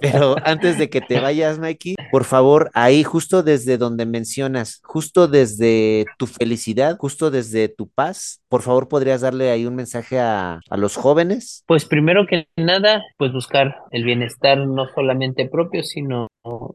[0.00, 5.28] Pero antes de que te vayas, Mikey, por favor, ahí justo desde donde mencionas, justo
[5.28, 10.60] desde tu felicidad, justo desde tu paz, por favor, podrías darle ahí un mensaje a,
[10.68, 11.64] a los jóvenes.
[11.66, 16.28] Pues primero que nada, pues buscar el bienestar no solamente propio, sino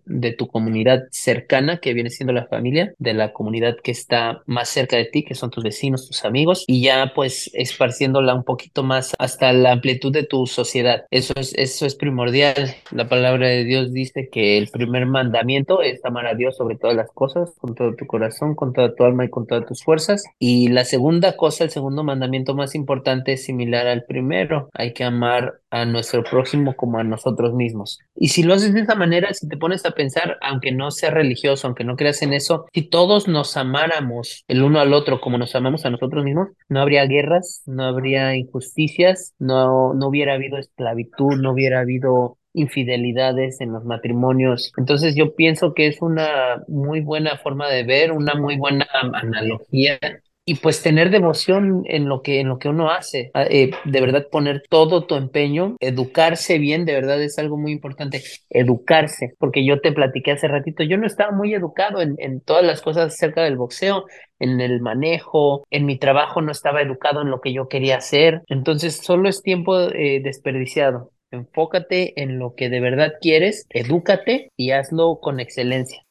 [0.05, 4.69] de tu comunidad cercana, que viene siendo la familia, de la comunidad que está más
[4.69, 8.83] cerca de ti, que son tus vecinos, tus amigos, y ya pues esparciéndola un poquito
[8.83, 11.05] más hasta la amplitud de tu sociedad.
[11.09, 12.75] Eso es, eso es primordial.
[12.91, 16.95] La palabra de Dios dice que el primer mandamiento es amar a Dios sobre todas
[16.95, 20.23] las cosas, con todo tu corazón, con toda tu alma y con todas tus fuerzas.
[20.39, 24.69] Y la segunda cosa, el segundo mandamiento más importante es similar al primero.
[24.73, 27.99] Hay que amar a nuestro prójimo como a nosotros mismos.
[28.15, 31.11] Y si lo haces de esa manera, si te pones a pensar, aunque no sea
[31.11, 35.37] religioso, aunque no creas en eso, si todos nos amáramos el uno al otro como
[35.37, 40.57] nos amamos a nosotros mismos, no habría guerras, no habría injusticias, no, no hubiera habido
[40.57, 44.71] esclavitud, no hubiera habido infidelidades en los matrimonios.
[44.77, 49.99] Entonces yo pienso que es una muy buena forma de ver, una muy buena analogía
[50.45, 54.01] y pues tener devoción en lo que, en lo que uno hace, Ah, eh, de
[54.01, 59.65] verdad poner todo tu empeño, educarse bien, de verdad es algo muy importante, educarse, porque
[59.65, 63.13] yo te platiqué hace ratito, yo no estaba muy educado en, en todas las cosas
[63.13, 64.05] acerca del boxeo,
[64.39, 68.43] en el manejo, en mi trabajo no estaba educado en lo que yo quería hacer,
[68.47, 71.11] entonces solo es tiempo eh, desperdiciado.
[71.31, 76.04] Enfócate en lo que de verdad quieres, edúcate y hazlo con excelencia.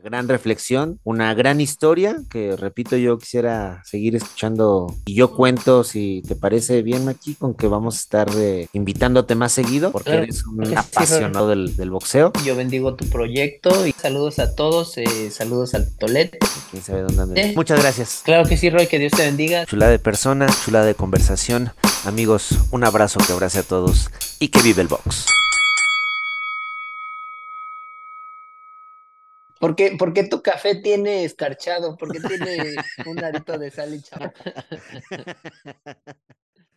[0.00, 6.22] Gran reflexión, una gran historia que, repito, yo quisiera seguir escuchando y yo cuento, si
[6.26, 10.22] te parece bien, Maki, con que vamos a estar eh, invitándote más seguido porque Claro,
[10.22, 12.32] eres un sí, apasionado del, del boxeo.
[12.44, 16.38] Yo bendigo tu proyecto y saludos a todos, eh, saludos al Tolet.
[16.70, 17.40] Quién sabe dónde ande.
[17.40, 17.52] Eh.
[17.56, 18.22] Muchas gracias.
[18.24, 19.66] Claro que sí, Roy, que Dios te bendiga.
[19.66, 21.72] Chulada de persona, chulada de conversación.
[22.04, 25.26] Amigos, un abrazo que abrace a todos y que vive el box.
[29.58, 31.96] ¿Por qué, por qué tu café tiene escarchado?
[31.96, 32.74] ¿Por qué tiene
[33.06, 34.30] un arito de sal y chamoy?